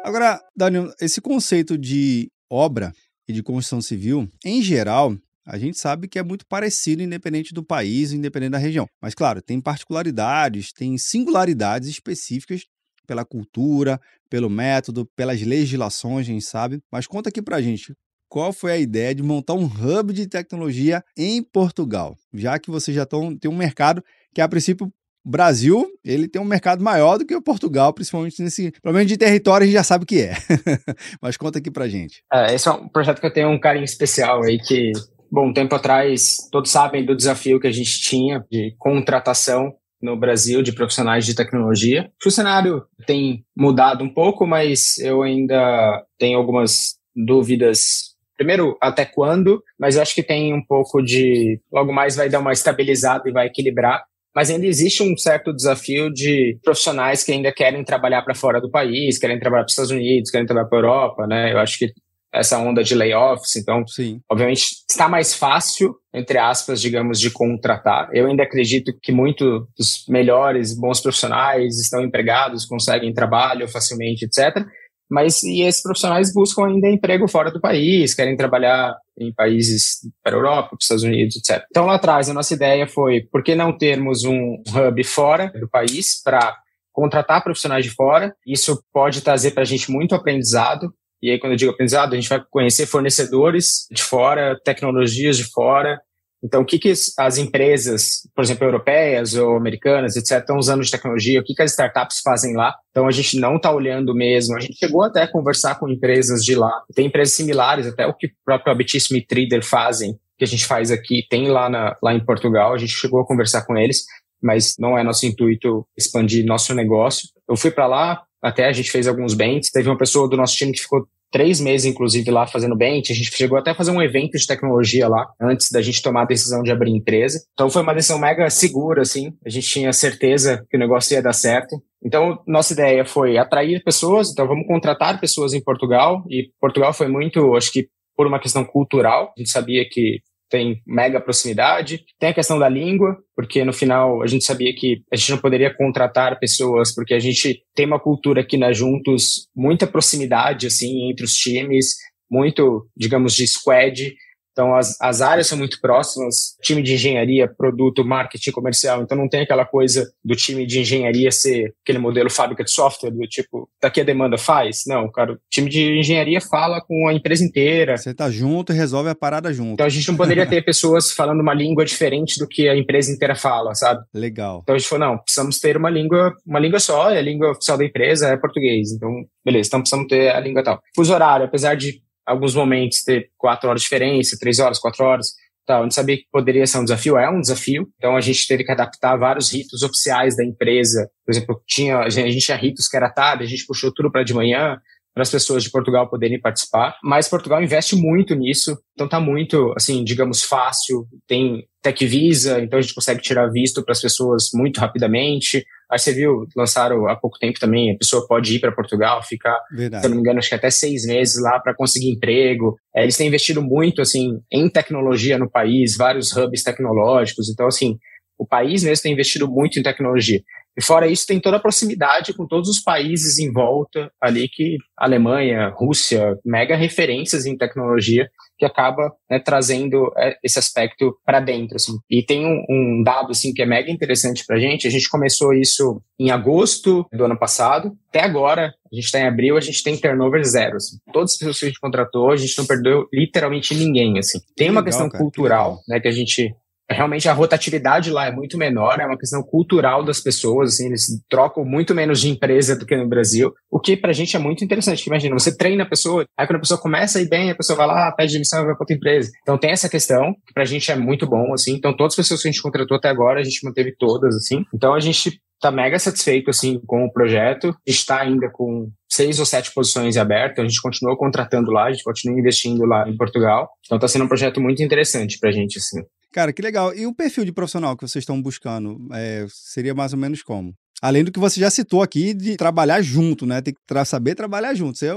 Agora, 0.10 0.41
Daniel, 0.56 0.91
esse 1.00 1.22
conceito 1.22 1.78
de 1.78 2.32
obra 2.50 2.91
e 3.28 3.32
de 3.32 3.43
construção 3.43 3.80
civil, 3.80 4.28
em 4.43 4.60
geral, 4.60 5.15
a 5.45 5.56
gente 5.56 5.78
sabe 5.78 6.08
que 6.08 6.17
é 6.17 6.24
muito 6.24 6.48
parecido, 6.48 7.04
independente 7.04 7.54
do 7.54 7.63
país, 7.63 8.12
independente 8.12 8.54
da 8.54 8.58
região. 8.58 8.88
Mas, 9.00 9.13
claro, 9.13 9.39
tem 9.39 9.62
particularidades, 9.62 10.74
tem 10.74 10.98
singularidades 10.98 11.88
específicas 11.88 12.63
pela 13.06 13.24
cultura, 13.24 14.02
pelo 14.32 14.50
método, 14.50 15.08
pelas 15.15 15.39
legislações, 15.43 16.28
a 16.28 16.32
gente 16.32 16.43
sabe. 16.43 16.80
Mas 16.91 17.06
conta 17.06 17.30
aqui 17.30 17.39
pra 17.39 17.62
gente, 17.62 17.93
qual 18.28 18.52
foi 18.52 18.72
a 18.72 18.78
ideia 18.80 19.13
de 19.13 19.22
montar 19.22 19.54
um 19.54 19.65
hub 19.65 20.12
de 20.12 20.26
tecnologia 20.26 21.04
em 21.15 21.43
Portugal? 21.43 22.17
Já 22.34 22.58
que 22.58 22.72
vocês 22.72 22.95
já 22.95 23.04
estão, 23.04 23.38
tem 23.38 23.52
um 23.52 23.56
mercado 23.56 24.04
que, 24.34 24.41
a 24.41 24.50
princípio, 24.50 24.91
o 25.25 25.29
Brasil, 25.29 25.88
ele 26.03 26.27
tem 26.27 26.41
um 26.41 26.45
mercado 26.45 26.84
maior 26.84 27.17
do 27.17 27.25
que 27.25 27.36
o 27.36 27.41
Portugal, 27.41 27.93
principalmente 27.93 28.41
nesse, 28.41 28.71
pelo 28.82 28.93
menos 28.93 29.08
de 29.08 29.17
território 29.17 29.63
a 29.63 29.67
gente 29.67 29.75
já 29.75 29.84
sabe 29.84 30.03
o 30.03 30.08
que 30.08 30.21
é. 30.21 30.34
Mas 31.21 31.38
conta 31.38 31.60
aqui 31.60 31.69
pra 31.69 31.88
gente. 31.88 32.23
É, 32.32 32.53
esse 32.53 32.67
é 32.67 32.71
um 32.71 32.88
projeto 32.88 33.19
que 33.19 33.25
eu 33.27 33.34
tenho 33.34 33.49
um 33.49 33.60
carinho 33.60 33.84
especial 33.84 34.43
aí 34.43 34.58
que, 34.58 34.91
bom, 35.32 35.49
um 35.49 35.53
tempo 35.53 35.75
atrás, 35.75 36.38
todos 36.51 36.71
sabem 36.71 37.05
do 37.05 37.15
desafio 37.15 37.60
que 37.60 37.67
a 37.67 37.71
gente 37.71 38.01
tinha 38.01 38.43
de 38.51 38.75
contratação 38.77 39.73
no 40.01 40.17
Brasil 40.17 40.62
de 40.62 40.71
profissionais 40.71 41.25
de 41.25 41.36
tecnologia. 41.36 42.10
O 42.25 42.32
cenário 42.32 42.84
tem 43.05 43.43
mudado 43.55 44.03
um 44.03 44.13
pouco, 44.13 44.47
mas 44.47 44.97
eu 44.99 45.21
ainda 45.21 46.03
tenho 46.17 46.38
algumas 46.38 46.97
dúvidas 47.13 48.10
primeiro, 48.39 48.77
até 48.82 49.03
quando, 49.03 49.62
mas 49.77 49.97
eu 49.97 50.01
acho 50.01 50.15
que 50.15 50.23
tem 50.23 50.53
um 50.53 50.63
pouco 50.65 51.01
de. 51.01 51.60
Logo 51.69 51.91
mais 51.91 52.15
vai 52.15 52.29
dar 52.29 52.39
uma 52.39 52.53
estabilizada 52.53 53.27
e 53.27 53.34
vai 53.34 53.47
equilibrar. 53.47 54.05
Mas 54.39 54.49
ainda 54.49 54.65
existe 54.65 55.04
um 55.04 55.17
certo 55.17 55.54
desafio 55.54 56.10
de 56.10 56.58
profissionais 56.63 57.25
que 57.25 57.32
ainda 57.34 57.52
querem 57.52 57.84
trabalhar 57.84 58.21
para 58.21 58.34
fora 58.34 58.62
do 58.62 58.71
país, 58.71 59.17
querem 59.17 59.38
trabalhar 59.38 59.63
para 59.63 59.67
os 59.67 59.73
Estados 59.73 59.91
Unidos, 59.91 60.32
querem 60.32 60.47
trabalhar 60.47 60.69
para 60.69 60.78
a 60.78 60.82
Europa, 60.82 61.28
né? 61.28 61.52
Eu 61.52 61.60
acho 61.60 61.78
que 61.78 61.91
essa 62.34 62.58
onda 62.58 62.82
de 62.82 62.95
layoffs, 62.95 63.58
então, 63.58 63.86
Sim. 63.86 64.21
obviamente, 64.32 64.63
está 64.89 65.10
mais 65.10 65.34
fácil, 65.34 65.93
entre 66.13 66.38
aspas, 66.38 66.80
digamos, 66.80 67.19
de 67.19 67.30
contratar. 67.32 68.08
Eu 68.13 68.28
ainda 68.28 68.43
acredito 68.43 68.93
que 69.04 69.12
muitos 69.12 69.67
dos 69.78 70.06
melhores, 70.08 70.73
bons 70.73 71.02
profissionais 71.02 71.78
estão 71.78 72.02
empregados, 72.02 72.65
conseguem 72.65 73.13
trabalho 73.13 73.67
facilmente, 73.67 74.23
etc. 74.23 74.65
Mas 75.10 75.41
e 75.43 75.62
esses 75.62 75.82
profissionais 75.82 76.32
buscam 76.34 76.67
ainda 76.67 76.88
emprego 76.88 77.28
fora 77.28 77.52
do 77.52 77.60
país, 77.60 78.13
querem 78.13 78.38
trabalhar 78.38 78.95
em 79.17 79.34
países 79.34 80.00
para 80.24 80.36
a 80.36 80.38
Europa, 80.38 80.69
para 80.69 80.78
os 80.78 80.84
Estados 80.84 81.04
Unidos, 81.04 81.36
etc. 81.36 81.63
Então 81.69 81.86
lá 81.86 81.95
atrás 81.95 82.30
a 82.30 82.34
nossa 82.34 82.54
ideia 82.54 82.88
foi 82.88 83.22
por 83.22 83.43
que 83.43 83.56
não 83.56 83.76
termos 83.76 84.24
um 84.24 84.62
hub 84.67 85.04
fora 85.04 85.52
do 85.60 85.67
país 85.67 86.22
para 86.24 86.56
contratar 86.93 87.43
profissionais 87.43 87.84
de 87.84 87.91
fora? 87.91 88.36
Isso 88.45 88.84
pode 88.93 89.22
trazer 89.22 89.52
para 89.52 89.63
a 89.63 89.65
gente 89.65 89.91
muito 89.91 90.13
aprendizado. 90.13 90.93
E 91.22 91.32
aí 91.32 91.39
quando 91.39 91.54
eu 91.54 91.58
digo 91.58 91.72
aprendizado, 91.72 92.13
a 92.13 92.15
gente 92.15 92.30
vai 92.30 92.41
conhecer 92.50 92.86
fornecedores 92.86 93.88
de 93.91 94.04
fora, 94.04 94.60
tecnologias 94.63 95.38
de 95.38 95.45
fora, 95.45 96.00
então, 96.43 96.62
o 96.62 96.65
que, 96.65 96.80
que 96.80 96.93
as 97.17 97.38
empresas, 97.38 98.21
por 98.34 98.43
exemplo, 98.43 98.65
europeias 98.65 99.36
ou 99.36 99.58
americanas, 99.58 100.15
etc., 100.15 100.39
estão 100.39 100.58
usando 100.58 100.82
de 100.82 100.89
tecnologia? 100.91 101.39
O 101.39 101.43
que, 101.43 101.54
que 101.54 101.62
as 101.62 101.71
startups 101.71 102.21
fazem 102.23 102.56
lá? 102.56 102.73
Então, 102.91 103.08
a 103.08 103.12
gente 103.12 103.38
não 103.38 103.58
está 103.58 103.71
olhando 103.71 104.15
mesmo. 104.15 104.56
A 104.56 104.60
gente 104.60 104.78
chegou 104.78 105.04
até 105.04 105.23
a 105.23 105.32
conversar 105.32 105.75
com 105.75 105.89
empresas 105.89 106.43
de 106.43 106.56
lá. 106.56 106.71
Tem 106.95 107.08
empresas 107.08 107.36
similares, 107.36 107.88
até 107.88 108.08
o 108.08 108.13
que 108.13 108.28
o 108.28 108.32
próprio 108.45 108.71
Abitíssimo 108.71 109.17
e 109.17 109.25
Trader 109.25 109.63
fazem, 109.63 110.17
que 110.38 110.45
a 110.45 110.47
gente 110.47 110.65
faz 110.65 110.91
aqui, 110.91 111.25
tem 111.30 111.49
lá, 111.49 111.69
na, 111.69 111.97
lá 112.02 112.13
em 112.13 112.23
Portugal. 112.23 112.73
A 112.73 112.78
gente 112.78 112.93
chegou 112.93 113.19
a 113.19 113.28
conversar 113.28 113.65
com 113.65 113.78
eles, 113.78 114.06
mas 114.41 114.75
não 114.80 114.97
é 114.97 115.04
nosso 115.04 115.25
intuito 115.25 115.86
expandir 115.97 116.45
nosso 116.45 116.73
negócio. 116.73 117.28
Eu 117.49 117.58
fui 117.58 117.71
para 117.71 117.86
lá, 117.86 118.23
até 118.41 118.67
a 118.67 118.71
gente 118.71 118.89
fez 118.89 119.08
alguns 119.08 119.34
bens. 119.34 119.69
Teve 119.69 119.89
uma 119.89 119.97
pessoa 119.97 120.30
do 120.30 120.38
nosso 120.38 120.56
time 120.56 120.71
que 120.71 120.80
ficou 120.80 121.06
três 121.32 121.60
meses, 121.60 121.86
inclusive, 121.86 122.30
lá 122.32 122.48
fazendo 122.48 122.76
bench. 122.76 123.12
A 123.12 123.15
gente 123.15 123.36
chegou 123.36 123.58
até 123.58 123.72
a 123.72 123.76
fazer 123.76 123.92
um 123.92 124.02
evento 124.02 124.38
de 124.38 124.48
tecnologia 124.48 125.08
lá, 125.08 125.28
antes 125.39 125.70
da 125.72 125.82
gente 125.82 126.02
tomar 126.02 126.24
a 126.24 126.26
decisão 126.26 126.62
de 126.62 126.72
abrir 126.72 126.92
empresa. 126.92 127.44
Então 127.54 127.70
foi 127.70 127.82
uma 127.82 127.94
decisão 127.94 128.20
mega 128.20 128.50
segura, 128.50 129.02
assim. 129.02 129.34
A 129.46 129.50
gente 129.50 129.68
tinha 129.68 129.94
certeza 129.94 130.65
que 130.70 130.78
o 130.78 130.80
negócio 130.80 131.13
ia 131.13 131.22
dar 131.22 131.34
certo. 131.34 131.82
Então, 132.04 132.39
nossa 132.48 132.74
ideia 132.74 133.06
foi 133.06 133.38
atrair 133.38 133.84
pessoas, 133.84 134.32
então 134.32 134.48
vamos 134.48 134.65
contratar 134.65 135.20
pessoas 135.20 135.54
em 135.54 135.62
Portugal. 135.62 136.24
E 136.30 136.50
Portugal 136.60 136.94
foi 136.94 137.08
muito, 137.08 137.56
acho 137.56 137.72
que 137.72 137.88
por 138.15 138.28
uma 138.28 138.39
questão 138.39 138.65
cultural. 138.65 139.34
A 139.38 139.39
gente 139.39 139.50
sabia 139.50 139.88
que 139.89 140.20
tem 140.49 140.81
mega 140.85 141.21
proximidade. 141.21 142.03
Tem 142.19 142.29
a 142.29 142.33
questão 142.33 142.57
da 142.57 142.67
língua, 142.67 143.17
porque 143.35 143.63
no 143.63 143.71
final 143.71 144.21
a 144.21 144.27
gente 144.27 144.43
sabia 144.43 144.73
que 144.75 145.01
a 145.12 145.15
gente 145.15 145.31
não 145.31 145.38
poderia 145.38 145.73
contratar 145.73 146.39
pessoas, 146.39 146.93
porque 146.93 147.13
a 147.13 147.19
gente 147.19 147.62
tem 147.75 147.85
uma 147.85 147.99
cultura 147.99 148.41
aqui 148.41 148.57
na 148.57 148.73
Juntos, 148.73 149.47
muita 149.55 149.88
proximidade, 149.88 150.67
assim, 150.67 151.09
entre 151.09 151.23
os 151.23 151.33
times, 151.33 151.95
muito, 152.29 152.88
digamos, 152.97 153.33
de 153.33 153.47
squad. 153.47 154.13
Então, 154.51 154.75
as, 154.75 154.99
as 154.99 155.21
áreas 155.21 155.47
são 155.47 155.57
muito 155.57 155.79
próximas, 155.79 156.55
time 156.62 156.81
de 156.81 156.93
engenharia, 156.93 157.47
produto, 157.47 158.03
marketing 158.03 158.51
comercial. 158.51 159.01
Então, 159.01 159.17
não 159.17 159.29
tem 159.29 159.41
aquela 159.41 159.65
coisa 159.65 160.12
do 160.23 160.35
time 160.35 160.65
de 160.65 160.81
engenharia 160.81 161.31
ser 161.31 161.73
aquele 161.83 161.99
modelo 161.99 162.29
fábrica 162.29 162.63
de 162.63 162.71
software, 162.71 163.12
do 163.12 163.27
tipo, 163.27 163.69
daqui 163.81 164.01
a 164.01 164.03
demanda 164.03 164.38
faz. 164.38 164.83
Não, 164.88 165.09
cara, 165.12 165.33
o 165.33 165.38
time 165.49 165.69
de 165.69 165.99
engenharia 165.99 166.41
fala 166.41 166.81
com 166.81 167.07
a 167.07 167.13
empresa 167.13 167.43
inteira. 167.43 167.97
Você 167.97 168.13
tá 168.13 168.29
junto 168.29 168.73
e 168.73 168.75
resolve 168.75 169.09
a 169.09 169.15
parada 169.15 169.53
junto. 169.53 169.73
Então, 169.73 169.85
a 169.85 169.89
gente 169.89 170.07
não 170.09 170.17
poderia 170.17 170.45
ter 170.45 170.63
pessoas 170.63 171.12
falando 171.12 171.41
uma 171.41 171.53
língua 171.53 171.85
diferente 171.85 172.39
do 172.39 172.47
que 172.47 172.67
a 172.67 172.75
empresa 172.75 173.12
inteira 173.12 173.35
fala, 173.35 173.73
sabe? 173.75 174.03
Legal. 174.13 174.59
Então, 174.63 174.75
a 174.75 174.77
gente 174.77 174.89
falou, 174.89 175.07
não, 175.07 175.17
precisamos 175.17 175.59
ter 175.59 175.77
uma 175.77 175.89
língua, 175.89 176.35
uma 176.45 176.59
língua 176.59 176.79
só, 176.79 177.12
e 177.12 177.17
a 177.17 177.21
língua 177.21 177.51
oficial 177.51 177.77
da 177.77 177.85
empresa 177.85 178.27
é 178.27 178.38
português. 178.38 178.91
Então, 178.91 179.25
beleza, 179.45 179.67
então 179.67 179.79
precisamos 179.79 180.07
ter 180.07 180.29
a 180.29 180.39
língua 180.39 180.63
tal. 180.63 180.81
Fuso 180.95 181.13
horário, 181.13 181.45
apesar 181.45 181.75
de 181.75 182.01
alguns 182.30 182.54
momentos 182.56 183.04
ter 183.04 183.30
quatro 183.38 183.70
horas 183.70 183.82
de 183.82 183.86
diferença, 183.86 184.38
três 184.39 184.60
horas, 184.60 184.80
quatro 184.80 185.04
horas. 185.04 185.34
Tal. 185.65 185.82
A 185.82 185.84
gente 185.84 185.94
sabia 185.94 186.18
que 186.18 186.26
poderia 186.32 186.65
ser 186.65 186.80
um 186.80 186.84
desafio, 186.84 187.18
é 187.18 187.30
um 187.30 187.42
desafio. 187.42 187.88
Então 187.98 188.15
a 188.15 188.22
gente 188.22 188.48
teve 188.48 188.63
que 188.63 188.72
adaptar 188.72 189.18
vários 189.18 189.54
ritos 189.54 189.84
oficiais 189.84 190.36
da 190.36 190.44
empresa. 190.44 191.10
Por 191.26 191.32
exemplo, 191.32 191.62
tinha, 191.68 192.00
a 192.00 192.10
gente 192.10 192.39
tinha 192.39 192.58
ritos 192.58 192.88
que 192.88 192.98
era 192.98 193.10
tarde, 193.10 193.44
a 193.44 193.48
gente 193.48 193.65
puxou 193.65 193.94
tudo 193.94 194.12
para 194.12 194.24
de 194.24 194.34
manhã 194.34 194.78
para 195.13 195.24
as 195.24 195.32
pessoas 195.32 195.63
de 195.63 195.70
Portugal 195.70 196.10
poderem 196.10 196.39
participar. 196.39 196.96
Mas 197.04 197.28
Portugal 197.28 197.62
investe 197.62 197.96
muito 197.96 198.36
nisso, 198.36 198.78
então 198.94 199.08
tá 199.08 199.20
muito, 199.20 199.74
assim, 199.76 200.04
digamos, 200.04 200.44
fácil. 200.44 201.06
Tem 201.28 201.68
Tech 201.82 202.06
Visa, 202.06 202.62
então 202.62 202.80
a 202.80 202.82
gente 202.82 202.94
consegue 202.94 203.22
tirar 203.22 203.48
visto 203.52 203.84
para 203.84 203.92
as 203.92 204.02
pessoas 204.02 204.50
muito 204.54 204.80
rapidamente. 204.80 205.63
Aí 205.91 205.97
você 205.97 206.13
viu, 206.13 206.45
lançaram 206.56 207.08
há 207.08 207.15
pouco 207.15 207.39
tempo 207.39 207.60
também, 207.60 207.91
a 207.91 207.97
pessoa 207.97 208.28
pode 208.28 208.56
ir 208.56 208.60
para 208.60 208.71
Portugal, 208.71 209.23
ficar, 209.23 209.58
Verdade. 209.71 210.02
se 210.02 210.08
eu 210.08 210.10
não 210.10 210.17
me 210.17 210.21
engano, 210.21 210.38
acho 210.38 210.49
que 210.49 210.56
até 210.56 210.69
seis 210.69 211.06
meses 211.06 211.41
lá 211.41 211.60
para 211.60 211.73
conseguir 211.73 212.12
emprego. 212.12 212.78
É, 212.95 213.04
eles 213.04 213.17
têm 213.17 213.28
investido 213.28 213.62
muito, 213.62 214.02
assim, 214.02 214.39
em 214.52 214.69
tecnologia 214.69 215.38
no 215.39 215.49
país, 215.49 215.97
vários 215.97 216.36
hubs 216.36 216.63
tecnológicos. 216.63 217.49
Então, 217.49 217.65
assim, 217.65 217.97
o 218.38 218.45
país 218.45 218.84
mesmo 218.84 219.04
tem 219.04 219.13
investido 219.13 219.49
muito 219.49 219.80
em 219.80 219.84
tecnologia. 219.84 220.41
E 220.78 220.84
fora 220.84 221.08
isso, 221.08 221.25
tem 221.28 221.41
toda 221.41 221.58
a 221.58 221.60
proximidade 221.60 222.34
com 222.34 222.47
todos 222.47 222.69
os 222.69 222.80
países 222.80 223.38
em 223.38 223.52
volta 223.52 224.10
ali 224.21 224.47
que 224.47 224.78
Alemanha, 224.97 225.73
Rússia, 225.75 226.38
mega 226.45 226.75
referências 226.75 227.45
em 227.45 227.58
tecnologia 227.58 228.30
que 228.60 228.65
acaba 228.65 229.13
né, 229.30 229.39
trazendo 229.39 230.12
é, 230.17 230.36
esse 230.43 230.60
aspecto 230.60 231.17
para 231.26 231.39
dentro. 231.39 231.78
Assim. 231.78 231.98
E 232.10 232.22
tem 232.22 232.45
um, 232.45 232.63
um, 232.69 233.04
dado 233.04 233.32
assim 233.32 233.54
que 233.54 233.62
é 233.62 233.65
mega 233.65 233.89
interessante 233.89 234.45
para 234.45 234.58
a 234.58 234.60
gente. 234.60 234.86
A 234.86 234.91
gente 234.91 235.10
começou 235.10 235.54
isso 235.54 236.02
em 236.19 236.30
agosto 236.30 237.08
do 237.12 237.24
ano 237.24 237.39
passado. 237.39 237.98
Até 238.10 238.22
agora, 238.22 238.74
a 238.91 238.95
gente 238.95 239.06
está 239.06 239.19
em 239.19 239.28
abril, 239.28 239.56
a 239.56 239.62
gente 239.62 239.82
tem 239.82 239.98
turnover 239.98 240.43
zero. 240.43 240.76
Assim. 240.76 240.98
Todas 241.13 241.32
as 241.32 241.38
pessoas 241.38 241.60
que 241.60 241.65
a 241.65 241.67
gente 241.69 241.80
contratou, 241.80 242.32
a 242.32 242.36
gente 242.36 242.58
não 242.58 242.65
perdeu 242.65 243.08
literalmente 243.13 243.74
ninguém. 243.74 244.19
Assim. 244.19 244.39
Tem 244.58 244.69
uma 244.69 244.82
legal, 244.82 244.86
questão 244.86 245.10
cara, 245.10 245.24
cultural, 245.24 245.78
que 245.78 245.91
né, 245.91 246.00
que 246.02 246.08
a 246.10 246.12
gente 246.12 246.54
realmente 246.89 247.30
a 247.30 247.34
rotatividade 247.34 248.10
lá 248.12 248.28
é 248.28 248.32
muito 248.32 248.58
menor, 248.58 248.99
é 248.99 249.06
uma 249.06 249.17
questão 249.17 249.43
cultural 249.43 250.04
das 250.04 250.19
pessoas, 250.19 250.73
assim, 250.73 250.88
eles 250.88 251.08
trocam 251.30 251.63
muito 251.63 251.93
menos 251.93 252.19
de 252.19 252.30
empresa 252.30 252.75
do 252.75 252.86
que 252.86 252.95
no 252.95 253.08
Brasil, 253.08 253.54
o 253.69 253.80
que 253.80 253.95
pra 253.95 254.13
gente 254.13 254.36
é 254.36 254.39
muito 254.39 254.63
interessante, 254.63 255.06
imagina, 255.06 255.38
você 255.38 255.56
treina 255.56 255.84
a 255.84 255.89
pessoa, 255.89 256.25
aí 256.38 256.47
quando 256.47 256.58
a 256.58 256.62
pessoa 256.62 256.80
começa 256.80 257.19
a 257.19 257.21
ir 257.21 257.30
bem, 257.30 257.52
a 257.52 257.56
pessoa 257.56 257.78
vai 257.78 257.88
lá, 257.88 258.12
pede 258.12 258.34
demissão 258.34 258.62
e 258.62 258.65
vai 258.65 258.73
pra 258.73 258.84
outra 258.84 258.95
empresa. 258.95 259.32
Então 259.41 259.58
tem 259.58 259.71
essa 259.71 259.89
questão, 259.89 260.34
que 260.45 260.54
pra 260.54 260.65
gente 260.65 260.91
é 260.91 260.95
muito 260.95 261.28
bom, 261.28 261.54
assim, 261.54 261.73
então 261.73 261.95
todas 261.95 262.13
as 262.13 262.17
pessoas 262.17 262.41
que 262.41 262.47
a 262.47 262.52
gente 262.52 262.62
contratou 262.62 262.97
até 262.97 263.10
agora, 263.10 263.39
a 263.39 263.43
gente 263.43 263.63
manteve 263.63 263.95
todas, 263.97 264.36
assim, 264.36 264.63
então 264.73 264.93
a 264.93 264.99
gente 264.99 265.39
tá 265.60 265.72
mega 265.72 266.00
satisfeito, 266.00 266.50
assim, 266.50 266.80
com 266.86 267.06
o 267.06 267.12
projeto, 267.12 267.76
está 267.86 268.22
ainda 268.22 268.50
com 268.50 268.89
seis 269.10 269.39
ou 269.39 269.45
sete 269.45 269.74
posições 269.74 270.17
abertas, 270.17 270.63
a 270.63 270.67
gente 270.67 270.82
continua 270.82 271.17
contratando 271.17 271.72
lá, 271.72 271.86
a 271.86 271.91
gente 271.91 272.04
continua 272.04 272.39
investindo 272.39 272.86
lá 272.86 273.08
em 273.08 273.17
Portugal, 273.17 273.69
então 273.86 274.00
tá 274.00 274.08
sendo 274.08 274.26
um 274.26 274.28
projeto 274.28 274.62
muito 274.62 274.82
interessante 274.84 275.38
pra 275.39 275.52
gente, 275.52 275.78
assim. 275.78 276.02
Cara, 276.32 276.54
que 276.54 276.62
legal. 276.62 276.93
E 276.93 277.08
o 277.08 277.13
perfil 277.13 277.43
de 277.43 277.52
profissional 277.52 277.98
que 277.98 278.08
vocês 278.08 278.22
estão 278.22 278.39
buscando 278.39 279.00
é, 279.13 279.45
seria 279.50 279.95
mais 279.95 280.13
ou 280.13 280.19
menos 280.19 280.43
como? 280.43 280.74
Além 281.01 281.23
do 281.23 281.31
que 281.31 281.39
você 281.39 281.59
já 281.59 281.69
citou 281.69 282.01
aqui 282.01 282.33
de 282.33 282.57
trabalhar 282.57 283.01
junto, 283.01 283.45
né? 283.45 283.62
Tem 283.62 283.73
que 283.73 283.79
tra 283.88 284.03
saber 284.03 284.35
trabalhar 284.35 284.73
junto. 284.73 284.97
Você 284.97 285.07
é 285.07 285.13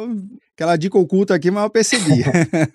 aquela 0.54 0.76
dica 0.76 0.96
oculta 0.96 1.34
aqui, 1.34 1.50
mas 1.50 1.64
eu 1.64 1.70
percebi. 1.70 2.22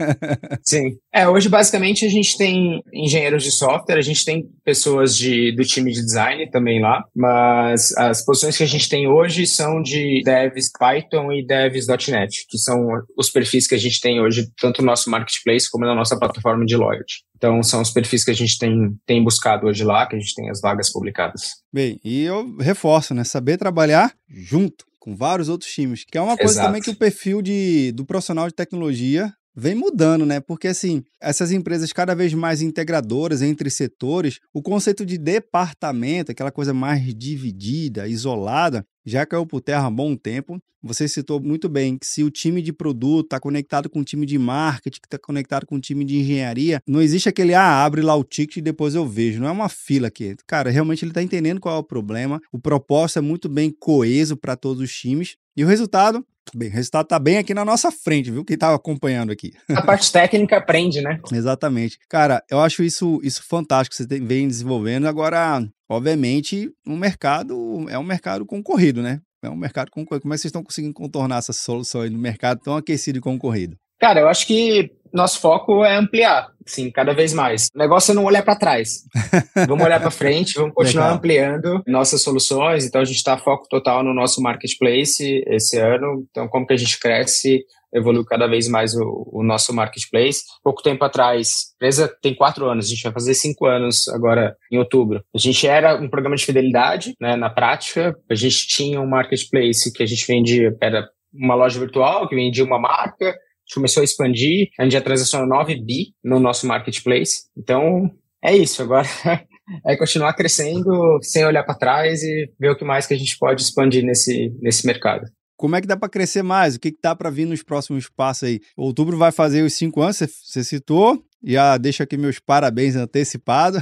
Sim. 0.61 0.97
É, 1.13 1.27
hoje 1.27 1.47
basicamente 1.47 2.05
a 2.05 2.09
gente 2.09 2.37
tem 2.37 2.81
engenheiros 2.93 3.43
de 3.43 3.51
software, 3.51 3.97
a 3.97 4.01
gente 4.01 4.25
tem 4.25 4.43
pessoas 4.63 5.15
de, 5.15 5.55
do 5.55 5.63
time 5.63 5.91
de 5.91 6.01
design 6.01 6.49
também 6.49 6.81
lá, 6.81 7.03
mas 7.15 7.95
as 7.97 8.23
posições 8.25 8.57
que 8.57 8.63
a 8.63 8.67
gente 8.67 8.89
tem 8.89 9.07
hoje 9.07 9.47
são 9.47 9.81
de 9.81 10.21
devs 10.25 10.69
Python 10.77 11.31
e 11.31 11.45
devs.NET, 11.45 12.45
que 12.49 12.57
são 12.57 12.87
os 13.17 13.29
perfis 13.29 13.67
que 13.67 13.75
a 13.75 13.79
gente 13.79 14.01
tem 14.01 14.19
hoje, 14.19 14.47
tanto 14.59 14.81
no 14.81 14.87
nosso 14.87 15.09
marketplace 15.09 15.69
como 15.69 15.85
na 15.85 15.95
nossa 15.95 16.17
plataforma 16.19 16.65
de 16.65 16.75
loyalty. 16.75 17.23
Então, 17.37 17.61
são 17.61 17.81
os 17.81 17.91
perfis 17.91 18.23
que 18.23 18.31
a 18.31 18.35
gente 18.35 18.57
tem, 18.57 18.97
tem 19.05 19.23
buscado 19.23 19.67
hoje 19.67 19.83
lá, 19.83 20.07
que 20.07 20.15
a 20.15 20.19
gente 20.19 20.33
tem 20.33 20.49
as 20.49 20.59
vagas 20.59 20.91
publicadas. 20.91 21.57
Bem, 21.71 21.99
e 22.03 22.23
eu 22.23 22.57
reforço, 22.57 23.13
né? 23.13 23.23
Saber 23.23 23.57
trabalhar 23.57 24.11
junto 24.27 24.85
com 24.99 25.15
vários 25.15 25.47
outros 25.47 25.71
times, 25.71 26.03
que 26.03 26.17
é 26.17 26.21
uma 26.21 26.35
coisa 26.35 26.53
Exato. 26.53 26.67
também 26.67 26.81
que 26.81 26.89
o 26.89 26.95
perfil 26.95 27.41
de, 27.41 27.91
do 27.93 28.05
profissional 28.05 28.47
de 28.47 28.55
tecnologia 28.55 29.31
vem 29.57 29.73
mudando, 29.73 30.23
né? 30.23 30.39
Porque 30.39 30.67
assim, 30.67 31.03
essas 31.19 31.51
empresas 31.51 31.91
cada 31.91 32.13
vez 32.13 32.31
mais 32.35 32.61
integradoras 32.61 33.41
entre 33.41 33.71
setores, 33.71 34.39
o 34.53 34.61
conceito 34.61 35.03
de 35.03 35.17
departamento, 35.17 36.31
aquela 36.31 36.51
coisa 36.51 36.75
mais 36.75 37.03
dividida, 37.15 38.07
isolada, 38.07 38.85
já 39.03 39.25
caiu 39.25 39.47
por 39.47 39.61
terra 39.61 39.87
há 39.87 39.91
bom 39.91 40.15
tempo. 40.15 40.61
Você 40.83 41.07
citou 41.07 41.41
muito 41.41 41.67
bem 41.67 41.97
que 41.97 42.05
se 42.05 42.23
o 42.23 42.29
time 42.29 42.61
de 42.61 42.71
produto 42.71 43.25
está 43.25 43.39
conectado 43.39 43.89
com 43.89 44.01
o 44.01 44.03
time 44.03 44.25
de 44.27 44.37
marketing, 44.37 45.01
que 45.01 45.07
está 45.07 45.17
conectado 45.17 45.65
com 45.65 45.75
o 45.75 45.79
time 45.79 46.05
de 46.05 46.17
engenharia, 46.17 46.79
não 46.87 47.01
existe 47.01 47.27
aquele, 47.27 47.55
ah, 47.55 47.83
abre 47.83 48.01
lá 48.01 48.15
o 48.15 48.23
ticket 48.23 48.57
e 48.57 48.61
depois 48.61 48.93
eu 48.93 49.07
vejo. 49.07 49.41
Não 49.41 49.47
é 49.47 49.51
uma 49.51 49.69
fila 49.69 50.07
aqui. 50.07 50.35
Cara, 50.45 50.69
realmente 50.69 51.03
ele 51.03 51.11
está 51.11 51.23
entendendo 51.23 51.59
qual 51.59 51.77
é 51.77 51.79
o 51.79 51.83
problema. 51.83 52.39
O 52.51 52.59
propósito 52.59 53.19
é 53.19 53.21
muito 53.21 53.49
bem 53.49 53.71
coeso 53.71 54.37
para 54.37 54.55
todos 54.55 54.83
os 54.83 54.93
times 54.93 55.35
E 55.57 55.63
o 55.63 55.67
resultado, 55.67 56.23
bem, 56.53 56.69
o 56.69 56.71
resultado 56.71 57.05
está 57.05 57.17
bem 57.17 57.39
aqui 57.39 57.51
na 57.51 57.65
nossa 57.65 57.91
frente, 57.91 58.29
viu? 58.29 58.45
Quem 58.45 58.53
está 58.53 58.75
acompanhando 58.75 59.31
aqui. 59.31 59.53
A 59.69 59.81
parte 59.81 60.11
técnica 60.11 60.57
aprende, 60.57 61.01
né? 61.01 61.19
Exatamente. 61.33 61.97
Cara, 62.07 62.43
eu 62.47 62.59
acho 62.59 62.83
isso, 62.83 63.19
isso 63.23 63.41
fantástico 63.43 63.97
que 63.97 64.03
você 64.03 64.19
vem 64.19 64.47
desenvolvendo. 64.47 65.07
Agora, 65.07 65.67
obviamente, 65.89 66.71
o 66.85 66.91
um 66.91 66.95
mercado 66.95 67.87
é 67.89 67.97
um 67.97 68.03
mercado 68.03 68.45
concorrido, 68.45 69.01
né? 69.01 69.19
É 69.43 69.49
um 69.49 69.55
mercado 69.55 69.89
concorrido. 69.89 70.21
Como 70.21 70.33
é 70.35 70.37
que 70.37 70.41
vocês 70.41 70.49
estão 70.49 70.63
conseguindo 70.63 70.93
contornar 70.93 71.39
essa 71.39 71.53
solução 71.53 72.01
aí 72.01 72.09
no 72.11 72.19
mercado 72.19 72.59
tão 72.61 72.75
aquecido 72.75 73.17
e 73.17 73.21
concorrido? 73.21 73.75
Cara, 73.99 74.21
eu 74.21 74.27
acho 74.27 74.45
que 74.45 74.91
nosso 75.13 75.39
foco 75.39 75.83
é 75.83 75.95
ampliar, 75.95 76.49
sim, 76.65 76.91
cada 76.91 77.13
vez 77.13 77.33
mais. 77.33 77.69
O 77.73 77.79
negócio 77.79 78.11
é 78.11 78.15
não 78.15 78.25
olhar 78.25 78.43
para 78.43 78.57
trás. 78.57 79.03
vamos 79.67 79.85
olhar 79.85 79.99
para 79.99 80.11
frente, 80.11 80.55
vamos 80.55 80.73
continuar 80.73 81.05
Legal. 81.05 81.17
ampliando 81.17 81.83
nossas 81.87 82.21
soluções. 82.21 82.85
Então 82.85 83.01
a 83.01 83.05
gente 83.05 83.17
está 83.17 83.37
foco 83.37 83.67
total 83.69 84.03
no 84.03 84.13
nosso 84.13 84.41
marketplace 84.41 85.43
esse 85.47 85.77
ano. 85.77 86.25
Então 86.29 86.47
como 86.47 86.67
que 86.67 86.73
a 86.73 86.77
gente 86.77 86.99
cresce, 86.99 87.63
evolui 87.93 88.23
cada 88.25 88.47
vez 88.47 88.67
mais 88.67 88.93
o, 88.95 89.29
o 89.31 89.43
nosso 89.43 89.73
marketplace. 89.73 90.41
Pouco 90.63 90.83
tempo 90.83 91.03
atrás, 91.03 91.47
a 91.47 91.75
empresa 91.75 92.15
tem 92.21 92.35
quatro 92.35 92.69
anos, 92.69 92.85
a 92.85 92.89
gente 92.89 93.03
vai 93.03 93.13
fazer 93.13 93.33
cinco 93.33 93.65
anos 93.65 94.07
agora 94.09 94.55
em 94.71 94.77
outubro. 94.77 95.23
A 95.33 95.37
gente 95.37 95.65
era 95.65 95.95
um 95.95 96.09
programa 96.09 96.35
de 96.35 96.45
fidelidade, 96.45 97.15
né, 97.19 97.35
na 97.35 97.49
prática. 97.49 98.15
A 98.29 98.35
gente 98.35 98.67
tinha 98.67 99.01
um 99.01 99.07
marketplace 99.07 99.91
que 99.91 100.03
a 100.03 100.07
gente 100.07 100.27
vendia, 100.27 100.75
era 100.81 101.07
uma 101.33 101.55
loja 101.55 101.79
virtual 101.79 102.27
que 102.27 102.35
vendia 102.35 102.63
uma 102.63 102.79
marca 102.79 103.35
começou 103.73 104.01
a 104.01 104.03
expandir, 104.03 104.69
a 104.79 104.83
gente 104.83 104.93
já 104.93 105.01
transacionou 105.01 105.47
9 105.47 105.75
bi 105.81 106.13
no 106.23 106.39
nosso 106.39 106.67
marketplace. 106.67 107.43
Então, 107.57 108.11
é 108.43 108.55
isso. 108.55 108.81
Agora 108.81 109.07
é 109.85 109.95
continuar 109.95 110.33
crescendo 110.33 111.19
sem 111.21 111.45
olhar 111.45 111.63
para 111.63 111.75
trás 111.75 112.23
e 112.23 112.51
ver 112.59 112.71
o 112.71 112.77
que 112.77 112.85
mais 112.85 113.05
que 113.05 113.13
a 113.13 113.17
gente 113.17 113.37
pode 113.37 113.61
expandir 113.61 114.03
nesse, 114.03 114.53
nesse 114.61 114.85
mercado. 114.85 115.25
Como 115.57 115.75
é 115.75 115.81
que 115.81 115.87
dá 115.87 115.97
para 115.97 116.07
crescer 116.07 116.43
mais? 116.43 116.75
O 116.75 116.79
que, 116.79 116.91
que 116.91 116.99
dá 117.01 117.15
para 117.15 117.31
vir 117.31 117.47
nos 117.47 117.63
próximos 117.63 118.07
passos 118.07 118.43
aí? 118.43 118.61
Outubro 118.77 119.17
vai 119.17 119.31
fazer 119.31 119.63
os 119.63 119.73
cinco 119.73 120.01
anos, 120.01 120.17
você 120.17 120.63
citou, 120.63 121.21
já 121.43 121.77
deixo 121.77 122.03
aqui 122.03 122.17
meus 122.17 122.39
parabéns 122.39 122.95
antecipados. 122.95 123.81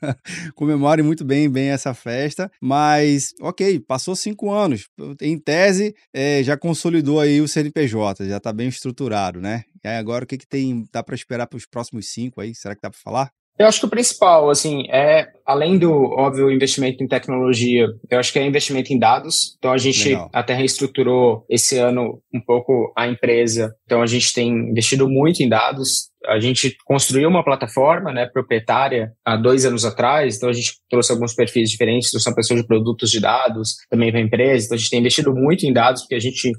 Comemore 0.54 1.02
muito 1.02 1.24
bem, 1.24 1.48
bem 1.48 1.68
essa 1.68 1.94
festa. 1.94 2.50
Mas, 2.60 3.32
ok, 3.40 3.80
passou 3.80 4.16
cinco 4.16 4.50
anos. 4.50 4.88
Em 5.20 5.38
tese, 5.38 5.94
é, 6.12 6.42
já 6.42 6.56
consolidou 6.56 7.20
aí 7.20 7.40
o 7.40 7.48
CNPJ, 7.48 8.28
já 8.28 8.38
está 8.38 8.52
bem 8.52 8.68
estruturado, 8.68 9.40
né? 9.40 9.64
E 9.82 9.88
aí 9.88 9.96
agora 9.96 10.24
o 10.24 10.26
que, 10.26 10.38
que 10.38 10.46
tem, 10.46 10.86
dá 10.92 11.02
para 11.02 11.14
esperar 11.14 11.46
para 11.46 11.56
os 11.56 11.66
próximos 11.66 12.08
cinco 12.08 12.40
aí? 12.40 12.54
Será 12.54 12.74
que 12.74 12.82
dá 12.82 12.90
para 12.90 13.00
falar? 13.00 13.30
Eu 13.56 13.68
acho 13.68 13.78
que 13.78 13.86
o 13.86 13.90
principal, 13.90 14.50
assim, 14.50 14.84
é, 14.90 15.28
além 15.46 15.78
do, 15.78 15.92
óbvio, 15.92 16.50
investimento 16.50 17.04
em 17.04 17.06
tecnologia, 17.06 17.86
eu 18.10 18.18
acho 18.18 18.32
que 18.32 18.38
é 18.38 18.44
investimento 18.44 18.92
em 18.92 18.98
dados. 18.98 19.54
Então, 19.58 19.72
a 19.72 19.78
gente 19.78 20.08
Legal. 20.08 20.28
até 20.32 20.54
reestruturou 20.54 21.44
esse 21.48 21.78
ano 21.78 22.20
um 22.34 22.40
pouco 22.40 22.92
a 22.96 23.06
empresa. 23.06 23.72
Então, 23.84 24.02
a 24.02 24.06
gente 24.06 24.32
tem 24.32 24.48
investido 24.48 25.08
muito 25.08 25.40
em 25.40 25.48
dados. 25.48 26.10
A 26.26 26.40
gente 26.40 26.76
construiu 26.84 27.28
uma 27.28 27.44
plataforma, 27.44 28.12
né, 28.12 28.26
proprietária 28.26 29.12
há 29.24 29.36
dois 29.36 29.64
anos 29.64 29.84
atrás. 29.84 30.36
Então, 30.36 30.48
a 30.48 30.52
gente 30.52 30.72
trouxe 30.90 31.12
alguns 31.12 31.32
perfis 31.32 31.70
diferentes, 31.70 32.10
trouxe 32.10 32.34
pessoas 32.34 32.60
de 32.60 32.66
produtos 32.66 33.08
de 33.08 33.20
dados 33.20 33.76
também 33.88 34.10
para 34.10 34.18
a 34.18 34.24
empresa. 34.24 34.64
Então, 34.64 34.74
a 34.74 34.78
gente 34.78 34.90
tem 34.90 34.98
investido 34.98 35.32
muito 35.32 35.64
em 35.64 35.72
dados, 35.72 36.02
porque 36.02 36.16
a 36.16 36.20
gente 36.20 36.50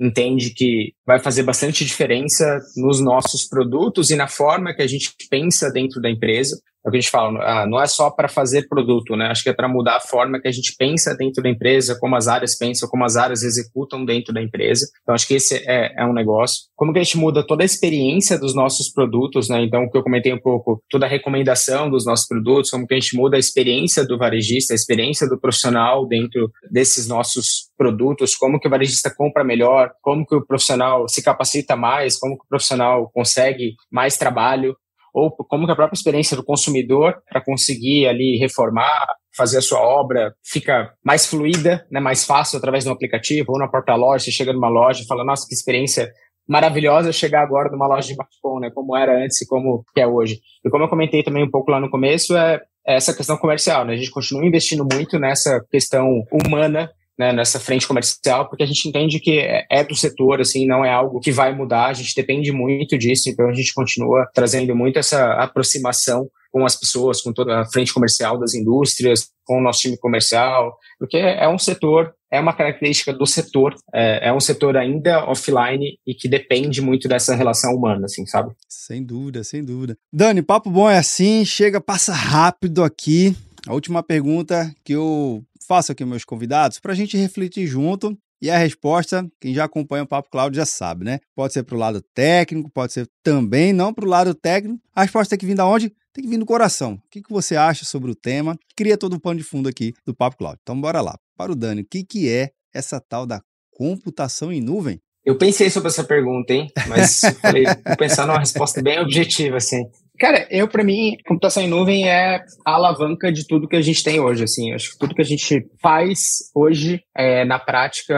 entende 0.00 0.50
que 0.50 0.92
vai 1.06 1.18
fazer 1.18 1.42
bastante 1.42 1.84
diferença 1.84 2.60
nos 2.76 3.00
nossos 3.00 3.46
produtos 3.46 4.10
e 4.10 4.16
na 4.16 4.26
forma 4.26 4.74
que 4.74 4.82
a 4.82 4.86
gente 4.86 5.10
pensa 5.30 5.70
dentro 5.70 6.00
da 6.00 6.10
empresa. 6.10 6.58
É 6.84 6.88
o 6.88 6.90
que 6.90 6.98
a 6.98 7.00
gente 7.00 7.10
fala, 7.10 7.42
ah, 7.42 7.66
não 7.66 7.80
é 7.80 7.86
só 7.86 8.10
para 8.10 8.28
fazer 8.28 8.68
produto, 8.68 9.16
né? 9.16 9.28
Acho 9.28 9.42
que 9.42 9.48
é 9.48 9.54
para 9.54 9.66
mudar 9.66 9.96
a 9.96 10.00
forma 10.00 10.38
que 10.38 10.46
a 10.46 10.52
gente 10.52 10.74
pensa 10.78 11.16
dentro 11.16 11.42
da 11.42 11.48
empresa, 11.48 11.96
como 11.98 12.14
as 12.14 12.28
áreas 12.28 12.58
pensam, 12.58 12.86
como 12.90 13.04
as 13.04 13.16
áreas 13.16 13.42
executam 13.42 14.04
dentro 14.04 14.34
da 14.34 14.42
empresa. 14.42 14.86
Então, 15.00 15.14
acho 15.14 15.26
que 15.26 15.32
esse 15.32 15.64
é, 15.66 15.94
é 15.96 16.04
um 16.04 16.12
negócio. 16.12 16.64
Como 16.76 16.92
que 16.92 16.98
a 16.98 17.02
gente 17.02 17.16
muda 17.16 17.42
toda 17.42 17.62
a 17.62 17.64
experiência 17.64 18.38
dos 18.38 18.54
nossos 18.54 18.92
produtos, 18.92 19.48
né? 19.48 19.64
Então, 19.64 19.84
o 19.84 19.90
que 19.90 19.96
eu 19.96 20.02
comentei 20.02 20.34
um 20.34 20.40
pouco, 20.40 20.82
toda 20.90 21.06
a 21.06 21.08
recomendação 21.08 21.88
dos 21.88 22.04
nossos 22.04 22.26
produtos, 22.26 22.70
como 22.70 22.86
que 22.86 22.92
a 22.92 23.00
gente 23.00 23.16
muda 23.16 23.36
a 23.36 23.40
experiência 23.40 24.06
do 24.06 24.18
varejista, 24.18 24.74
a 24.74 24.76
experiência 24.76 25.26
do 25.26 25.40
profissional 25.40 26.06
dentro 26.06 26.50
desses 26.70 27.08
nossos 27.08 27.70
produtos, 27.78 28.36
como 28.36 28.60
que 28.60 28.68
o 28.68 28.70
varejista 28.70 29.10
compra 29.14 29.42
melhor, 29.42 29.90
como 30.02 30.26
que 30.26 30.34
o 30.34 30.44
profissional 30.44 30.93
se 31.08 31.22
capacita 31.22 31.76
mais, 31.76 32.18
como 32.18 32.36
que 32.36 32.44
o 32.44 32.48
profissional 32.48 33.10
consegue 33.12 33.74
mais 33.90 34.16
trabalho 34.16 34.76
ou 35.12 35.30
como 35.30 35.64
que 35.64 35.72
a 35.72 35.76
própria 35.76 35.96
experiência 35.96 36.36
do 36.36 36.44
consumidor 36.44 37.14
para 37.30 37.40
conseguir 37.40 38.08
ali 38.08 38.36
reformar, 38.36 39.06
fazer 39.36 39.58
a 39.58 39.62
sua 39.62 39.80
obra 39.80 40.34
fica 40.44 40.92
mais 41.04 41.24
fluida, 41.24 41.86
né, 41.90 42.00
mais 42.00 42.24
fácil 42.24 42.58
através 42.58 42.84
do 42.84 42.90
aplicativo 42.90 43.52
ou 43.52 43.58
na 43.58 43.68
porta 43.68 43.94
loja, 43.94 44.24
você 44.24 44.32
chega 44.32 44.52
numa 44.52 44.68
loja 44.68 45.02
e 45.02 45.06
fala, 45.06 45.24
nossa, 45.24 45.46
que 45.46 45.54
experiência 45.54 46.10
maravilhosa 46.48 47.12
chegar 47.12 47.42
agora 47.42 47.70
numa 47.70 47.86
loja 47.86 48.08
de 48.08 48.12
smartphone, 48.12 48.66
né, 48.66 48.70
como 48.74 48.96
era 48.96 49.24
antes 49.24 49.40
e 49.40 49.46
como 49.46 49.84
é 49.96 50.06
hoje. 50.06 50.40
E 50.64 50.68
como 50.68 50.84
eu 50.84 50.88
comentei 50.88 51.22
também 51.22 51.44
um 51.44 51.50
pouco 51.50 51.70
lá 51.70 51.80
no 51.80 51.90
começo, 51.90 52.36
é, 52.36 52.60
é 52.86 52.96
essa 52.96 53.14
questão 53.14 53.38
comercial, 53.38 53.84
né? 53.84 53.94
A 53.94 53.96
gente 53.96 54.10
continua 54.10 54.44
investindo 54.44 54.86
muito 54.92 55.18
nessa 55.18 55.64
questão 55.70 56.06
humana 56.30 56.90
né, 57.18 57.32
nessa 57.32 57.60
frente 57.60 57.86
comercial, 57.86 58.48
porque 58.48 58.62
a 58.62 58.66
gente 58.66 58.88
entende 58.88 59.20
que 59.20 59.38
é, 59.38 59.64
é 59.70 59.84
do 59.84 59.94
setor, 59.94 60.40
assim, 60.40 60.66
não 60.66 60.84
é 60.84 60.92
algo 60.92 61.20
que 61.20 61.30
vai 61.30 61.54
mudar, 61.54 61.86
a 61.86 61.92
gente 61.92 62.14
depende 62.14 62.50
muito 62.52 62.98
disso, 62.98 63.28
então 63.28 63.48
a 63.48 63.54
gente 63.54 63.72
continua 63.72 64.28
trazendo 64.34 64.74
muito 64.74 64.98
essa 64.98 65.34
aproximação 65.34 66.28
com 66.54 66.64
as 66.64 66.76
pessoas, 66.76 67.20
com 67.20 67.32
toda 67.32 67.60
a 67.60 67.64
frente 67.66 67.92
comercial 67.92 68.38
das 68.38 68.54
indústrias, 68.54 69.28
com 69.44 69.58
o 69.58 69.60
nosso 69.60 69.80
time 69.80 69.96
comercial, 69.96 70.78
porque 71.00 71.16
é 71.16 71.48
um 71.48 71.58
setor, 71.58 72.14
é 72.30 72.38
uma 72.38 72.52
característica 72.52 73.12
do 73.12 73.26
setor, 73.26 73.74
é, 73.92 74.28
é, 74.28 74.32
um 74.32 74.38
setor 74.38 74.76
ainda 74.76 75.28
offline 75.28 75.98
e 76.06 76.14
que 76.14 76.28
depende 76.28 76.80
muito 76.80 77.08
dessa 77.08 77.34
relação 77.34 77.74
humana, 77.74 78.04
assim, 78.04 78.24
sabe? 78.26 78.52
Sem 78.68 79.04
dúvida, 79.04 79.42
sem 79.42 79.64
dúvida. 79.64 79.96
Dani, 80.12 80.42
papo 80.42 80.70
bom 80.70 80.88
é 80.88 80.96
assim, 80.96 81.44
chega, 81.44 81.80
passa 81.80 82.12
rápido 82.12 82.84
aqui. 82.84 83.36
A 83.66 83.74
última 83.74 84.02
pergunta 84.02 84.72
que 84.84 84.92
eu 84.92 85.42
faço 85.66 85.92
aqui 85.92 86.04
meus 86.04 86.24
convidados 86.24 86.78
para 86.78 86.92
a 86.92 86.94
gente 86.94 87.16
refletir 87.16 87.66
junto. 87.66 88.16
E 88.42 88.50
a 88.50 88.58
resposta, 88.58 89.26
quem 89.40 89.54
já 89.54 89.64
acompanha 89.64 90.02
o 90.02 90.06
Papo 90.06 90.28
Cláudio 90.28 90.58
já 90.58 90.66
sabe, 90.66 91.04
né? 91.04 91.18
Pode 91.34 91.54
ser 91.54 91.62
para 91.62 91.76
o 91.76 91.78
lado 91.78 92.02
técnico, 92.14 92.70
pode 92.70 92.92
ser 92.92 93.08
também 93.22 93.72
não 93.72 93.94
para 93.94 94.04
o 94.04 94.08
lado 94.08 94.34
técnico. 94.34 94.78
A 94.94 95.02
resposta 95.02 95.30
tem 95.30 95.38
que 95.38 95.46
vir 95.46 95.54
da 95.54 95.66
onde? 95.66 95.90
Tem 96.12 96.22
que 96.22 96.28
vir 96.28 96.38
do 96.38 96.44
coração. 96.44 96.94
O 96.94 97.08
que, 97.10 97.22
que 97.22 97.32
você 97.32 97.56
acha 97.56 97.84
sobre 97.84 98.10
o 98.10 98.14
tema? 98.14 98.58
Cria 98.76 98.98
todo 98.98 99.14
o 99.14 99.20
pano 99.20 99.38
de 99.38 99.44
fundo 99.44 99.68
aqui 99.68 99.94
do 100.04 100.14
Papo 100.14 100.36
Cláudio. 100.36 100.60
Então, 100.62 100.78
bora 100.78 101.00
lá. 101.00 101.16
Para 101.36 101.52
o 101.52 101.56
Dani, 101.56 101.82
o 101.82 101.86
que, 101.86 102.04
que 102.04 102.28
é 102.28 102.50
essa 102.72 103.00
tal 103.00 103.24
da 103.24 103.40
computação 103.70 104.52
em 104.52 104.60
nuvem? 104.60 105.00
Eu 105.24 105.38
pensei 105.38 105.70
sobre 105.70 105.88
essa 105.88 106.04
pergunta, 106.04 106.52
hein? 106.52 106.70
Mas 106.86 107.22
falei, 107.40 107.64
vou 107.64 107.96
pensar 107.96 108.26
numa 108.26 108.38
resposta 108.38 108.82
bem 108.82 109.00
objetiva, 109.00 109.56
assim. 109.56 109.88
Cara, 110.18 110.46
eu, 110.48 110.68
para 110.68 110.84
mim, 110.84 111.16
computação 111.26 111.62
em 111.62 111.68
nuvem 111.68 112.08
é 112.08 112.36
a 112.64 112.74
alavanca 112.74 113.32
de 113.32 113.46
tudo 113.46 113.66
que 113.66 113.74
a 113.74 113.80
gente 113.80 114.02
tem 114.02 114.20
hoje, 114.20 114.44
assim. 114.44 114.72
Acho 114.72 114.92
que 114.92 114.98
tudo 114.98 115.14
que 115.14 115.22
a 115.22 115.24
gente 115.24 115.66
faz 115.82 116.50
hoje, 116.54 117.02
é, 117.16 117.44
na 117.44 117.58
prática, 117.58 118.14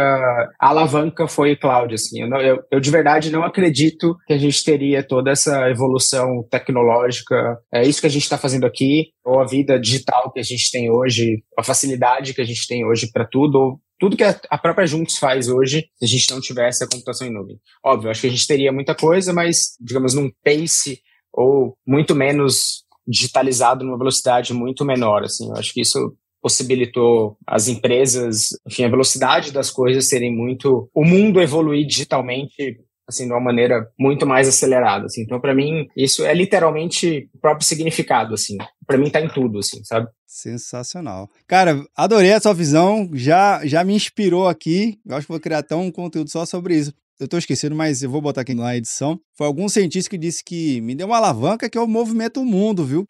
a 0.60 0.68
alavanca 0.68 1.26
foi 1.26 1.56
cloud, 1.56 1.94
assim. 1.94 2.22
Eu, 2.22 2.28
eu, 2.40 2.58
eu, 2.70 2.80
de 2.80 2.90
verdade 2.90 3.30
não 3.30 3.42
acredito 3.42 4.14
que 4.26 4.34
a 4.34 4.38
gente 4.38 4.62
teria 4.62 5.02
toda 5.02 5.30
essa 5.30 5.70
evolução 5.70 6.46
tecnológica. 6.50 7.58
É 7.72 7.82
isso 7.82 8.00
que 8.00 8.06
a 8.06 8.10
gente 8.10 8.24
está 8.24 8.36
fazendo 8.36 8.66
aqui, 8.66 9.06
ou 9.24 9.40
a 9.40 9.46
vida 9.46 9.80
digital 9.80 10.30
que 10.32 10.40
a 10.40 10.44
gente 10.44 10.70
tem 10.70 10.90
hoje, 10.90 11.42
a 11.58 11.62
facilidade 11.62 12.34
que 12.34 12.42
a 12.42 12.46
gente 12.46 12.66
tem 12.66 12.84
hoje 12.84 13.10
para 13.10 13.24
tudo, 13.24 13.58
ou 13.58 13.80
tudo 13.98 14.16
que 14.16 14.24
a 14.24 14.58
própria 14.58 14.86
Juntos 14.86 15.16
faz 15.16 15.48
hoje, 15.48 15.86
se 15.96 16.04
a 16.04 16.08
gente 16.08 16.30
não 16.30 16.40
tivesse 16.40 16.84
a 16.84 16.86
computação 16.86 17.26
em 17.26 17.32
nuvem. 17.32 17.56
Óbvio, 17.82 18.10
acho 18.10 18.20
que 18.20 18.26
a 18.26 18.30
gente 18.30 18.46
teria 18.46 18.70
muita 18.70 18.94
coisa, 18.94 19.32
mas, 19.32 19.76
digamos, 19.80 20.12
num 20.12 20.30
pace 20.44 21.00
ou 21.36 21.76
muito 21.86 22.14
menos 22.14 22.84
digitalizado 23.06 23.84
numa 23.84 23.98
velocidade 23.98 24.52
muito 24.52 24.84
menor, 24.84 25.22
assim. 25.22 25.48
Eu 25.48 25.56
acho 25.56 25.72
que 25.72 25.82
isso 25.82 26.16
possibilitou 26.42 27.36
as 27.46 27.68
empresas, 27.68 28.48
enfim, 28.66 28.84
a 28.84 28.88
velocidade 28.88 29.52
das 29.52 29.70
coisas 29.70 30.08
serem 30.08 30.34
muito, 30.34 30.88
o 30.94 31.04
mundo 31.04 31.40
evoluir 31.40 31.86
digitalmente 31.86 32.78
assim, 33.08 33.26
de 33.26 33.32
uma 33.32 33.40
maneira 33.40 33.88
muito 33.96 34.26
mais 34.26 34.48
acelerada, 34.48 35.06
assim. 35.06 35.22
Então, 35.22 35.40
para 35.40 35.54
mim, 35.54 35.86
isso 35.96 36.24
é 36.24 36.34
literalmente 36.34 37.30
o 37.32 37.38
próprio 37.38 37.64
significado, 37.64 38.34
assim. 38.34 38.56
Para 38.84 38.98
mim 38.98 39.10
tá 39.10 39.20
em 39.20 39.28
tudo, 39.28 39.60
assim, 39.60 39.82
sabe? 39.84 40.08
Sensacional. 40.26 41.30
Cara, 41.46 41.84
adorei 41.96 42.32
a 42.32 42.40
sua 42.40 42.52
visão, 42.52 43.08
já 43.14 43.64
já 43.64 43.84
me 43.84 43.94
inspirou 43.94 44.48
aqui. 44.48 44.98
Eu 45.06 45.16
acho 45.16 45.26
que 45.26 45.32
vou 45.32 45.40
criar 45.40 45.58
até 45.58 45.76
um 45.76 45.90
conteúdo 45.90 46.30
só 46.30 46.44
sobre 46.44 46.76
isso 46.76 46.92
eu 47.18 47.28
tô 47.28 47.38
esquecendo, 47.38 47.74
mas 47.74 48.02
eu 48.02 48.10
vou 48.10 48.20
botar 48.20 48.42
aqui 48.42 48.54
na 48.54 48.76
edição. 48.76 49.18
Foi 49.36 49.46
algum 49.46 49.68
cientista 49.68 50.10
que 50.10 50.18
disse 50.18 50.44
que 50.44 50.80
me 50.80 50.94
deu 50.94 51.06
uma 51.06 51.16
alavanca 51.16 51.68
que 51.68 51.78
o 51.78 51.86
movimento 51.86 52.40
do 52.40 52.46
mundo, 52.46 52.84
viu? 52.84 53.04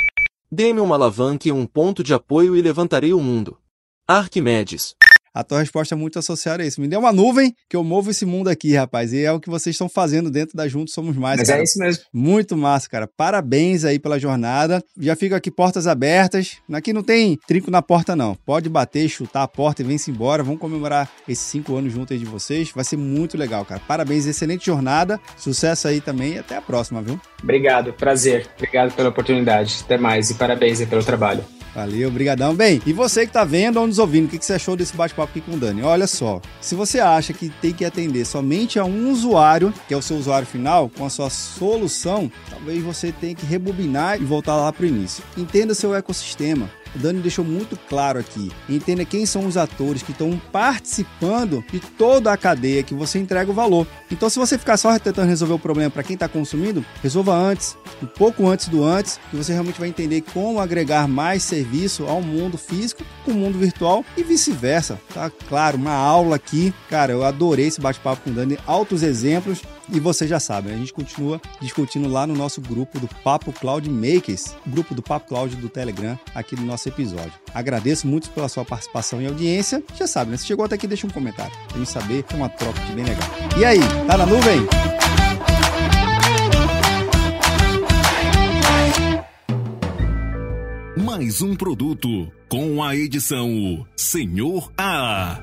Dê-me 0.51 0.81
uma 0.81 0.95
alavanca 0.95 1.49
e 1.49 1.53
um 1.53 1.66
ponto 1.66 2.05
de 2.05 2.14
apoio 2.14 2.57
e 2.57 2.62
levantarei 2.62 3.12
o 3.12 3.21
mundo. 3.21 3.59
Arquimedes. 4.07 4.95
A 5.37 5.44
tua 5.44 5.61
resposta 5.61 5.94
é 5.94 5.99
muito 5.99 6.18
associada 6.18 6.62
a 6.62 6.66
isso. 6.66 6.81
Me 6.81 6.88
dê 6.88 6.96
uma 6.96 7.12
nuvem 7.12 7.55
que 7.68 7.77
eu 7.77 7.85
movo 7.85 8.11
esse 8.11 8.25
mundo 8.25 8.49
aqui, 8.49 8.75
rapaz. 8.75 9.12
E 9.12 9.22
é 9.22 9.31
o 9.31 9.38
que 9.38 9.51
vocês 9.51 9.75
estão 9.75 9.87
fazendo 9.87 10.31
dentro 10.31 10.57
da 10.57 10.66
Juntos 10.66 10.94
Somos 10.94 11.14
Mais. 11.14 11.38
Mas 11.38 11.49
cara. 11.49 11.61
é 11.61 11.62
isso 11.62 11.79
mesmo. 11.79 12.05
Muito 12.11 12.57
massa, 12.57 12.88
cara. 12.88 13.07
Parabéns 13.07 13.85
aí 13.85 13.99
pela 13.99 14.18
jornada. 14.18 14.83
Já 14.99 15.14
fica 15.14 15.37
aqui 15.37 15.51
portas 15.51 15.87
abertas. 15.87 16.57
Aqui 16.72 16.90
não 16.90 17.03
tem 17.03 17.38
trinco 17.46 17.70
na 17.70 17.83
porta, 17.83 18.16
não. 18.16 18.35
Pode 18.46 18.70
bater, 18.70 19.07
chutar 19.11 19.42
a 19.42 19.49
porta 19.49 19.83
e 19.83 19.85
vem-se 19.85 20.11
embora. 20.11 20.42
Vamos 20.42 20.59
comemorar 20.59 21.07
esses 21.29 21.44
cinco 21.44 21.77
anos 21.77 21.92
juntos 21.92 22.12
aí 22.12 22.18
de 22.18 22.25
vocês. 22.25 22.72
Vai 22.75 22.85
ser 22.85 22.96
muito 22.96 23.37
legal, 23.37 23.62
cara. 23.66 23.83
Parabéns, 23.87 24.25
excelente 24.25 24.64
jornada. 24.64 25.20
Sucesso 25.37 25.87
aí 25.87 26.01
também 26.01 26.37
e 26.37 26.38
até 26.38 26.57
a 26.57 26.62
próxima, 26.62 27.03
viu? 27.03 27.20
Obrigado, 27.42 27.92
prazer. 27.92 28.49
Obrigado 28.57 28.94
pela 28.94 29.11
oportunidade. 29.11 29.81
Até 29.85 29.99
mais 29.99 30.31
e 30.31 30.35
parabéns 30.35 30.81
aí 30.81 30.87
pelo 30.87 31.05
trabalho. 31.05 31.44
Valeu, 31.77 32.11
brigadão. 32.11 32.55
Bem, 32.55 32.81
e 32.87 32.93
você 32.95 33.27
que 33.27 33.33
tá 33.35 33.45
vendo 33.45 33.79
ou 33.79 33.87
nos 33.87 33.99
ouvindo, 33.99 34.25
o 34.25 34.29
que, 34.31 34.39
que 34.39 34.47
você 34.47 34.55
achou 34.55 34.75
desse 34.75 34.97
bate-papo 34.97 35.31
aqui 35.31 35.43
com 35.43 35.59
o 35.59 35.61
Dani? 35.61 35.83
Olha 35.83 36.07
só, 36.07 36.41
se 36.59 36.75
você 36.75 37.01
acha 37.01 37.35
que 37.35 37.51
tem 37.51 37.71
que 37.71 37.85
atender 37.85 38.25
somente 38.25 38.79
a 38.79 38.85
um 38.87 39.11
usuário, 39.11 39.75
que 39.87 39.93
é 39.93 39.97
o 39.97 40.01
seu 40.01 40.17
usuário 40.17 40.49
final, 40.49 40.89
com 40.89 41.05
a 41.05 41.11
sua 41.11 41.29
solução, 41.29 42.33
talvez 42.49 42.83
você 42.83 43.12
tenha 43.12 43.35
que 43.35 43.45
rebobinar 43.45 44.19
e 44.19 44.25
voltar 44.25 44.57
lá 44.57 44.73
pro 44.73 44.87
início. 44.87 45.23
Entenda 45.37 45.75
seu 45.75 45.95
ecossistema. 45.95 46.71
O 46.94 46.99
Dani 46.99 47.20
deixou 47.20 47.44
muito 47.44 47.77
claro 47.88 48.18
aqui. 48.18 48.51
Entenda 48.68 49.05
quem 49.05 49.27
são 49.27 49.46
os 49.46 49.57
atores 49.57 50.03
que 50.03 50.12
estão 50.12 50.40
participando 50.53 51.64
de 51.70 51.81
toda 51.81 52.33
a 52.33 52.37
cadeia 52.37 52.83
que 52.83 52.94
você 52.94 53.18
entrega 53.18 53.51
o 53.51 53.55
valor. 53.55 53.87
Então, 54.11 54.29
se 54.29 54.38
você 54.38 54.59
ficar 54.59 54.77
só 54.77 54.99
tentando 54.99 55.29
resolver 55.29 55.55
o 55.55 55.59
problema 55.59 55.90
para 55.90 56.03
quem 56.03 56.14
está 56.14 56.29
consumindo, 56.29 56.85
resolva 57.03 57.35
antes, 57.35 57.77
um 58.03 58.07
pouco 58.07 58.46
antes 58.49 58.68
do 58.68 58.85
antes, 58.85 59.18
que 59.31 59.37
você 59.37 59.53
realmente 59.53 59.79
vai 59.81 59.88
entender 59.88 60.22
como 60.33 60.61
agregar 60.61 61.07
mais 61.09 61.42
serviço 61.42 62.05
ao 62.05 62.22
mundo 62.22 62.57
físico 62.57 63.05
com 63.25 63.33
o 63.33 63.35
mundo 63.35 63.59
virtual 63.59 64.05
e 64.16 64.22
vice-versa. 64.22 65.01
Tá 65.12 65.31
claro, 65.49 65.77
uma 65.77 65.92
aula 65.92 66.37
aqui. 66.37 66.72
Cara, 66.88 67.12
eu 67.12 67.25
adorei 67.25 67.66
esse 67.66 67.81
bate-papo 67.81 68.22
com 68.22 68.31
o 68.31 68.33
Dani, 68.33 68.59
altos 68.66 69.03
exemplos. 69.03 69.62
E 69.92 70.01
vocês 70.01 70.29
já 70.29 70.40
sabem, 70.40 70.75
a 70.75 70.77
gente 70.77 70.92
continua 70.92 71.40
discutindo 71.61 72.09
lá 72.09 72.27
no 72.27 72.35
nosso 72.35 72.61
grupo 72.61 72.99
do 72.99 73.09
Papo 73.22 73.53
Cloud 73.53 73.88
Makers, 73.88 74.55
grupo 74.66 74.94
do 74.94 75.03
Papo 75.03 75.29
Cloud 75.29 75.55
do 75.57 75.68
Telegram, 75.68 76.18
aqui 76.35 76.57
no 76.57 76.62
nosso 76.62 76.88
episódio. 76.88 77.33
Agradeço 77.55 78.07
muito 78.07 78.29
pela 78.31 78.49
sua 78.49 78.64
participação 78.64 79.22
e 79.22 79.27
audiência. 79.27 79.83
Já 79.96 80.07
sabe, 80.07 80.33
né? 80.33 80.37
Se 80.37 80.46
chegou 80.46 80.64
até 80.64 80.75
aqui, 80.75 80.88
deixa 80.88 81.07
um 81.07 81.11
comentário 81.11 81.53
pra 81.68 81.79
gente 81.79 81.90
saber. 81.90 82.25
Foi 82.29 82.37
uma 82.37 82.49
troca 82.49 82.81
bem 82.94 83.05
legal. 83.05 83.29
E 83.57 83.64
aí, 83.64 83.81
tá 84.07 84.16
na 84.16 84.27
nuvem? 84.27 84.66
Mais 90.96 91.40
um 91.40 91.55
produto 91.55 92.31
com 92.49 92.83
a 92.83 92.96
edição 92.96 93.87
Senhor 93.96 94.72
A. 94.77 95.40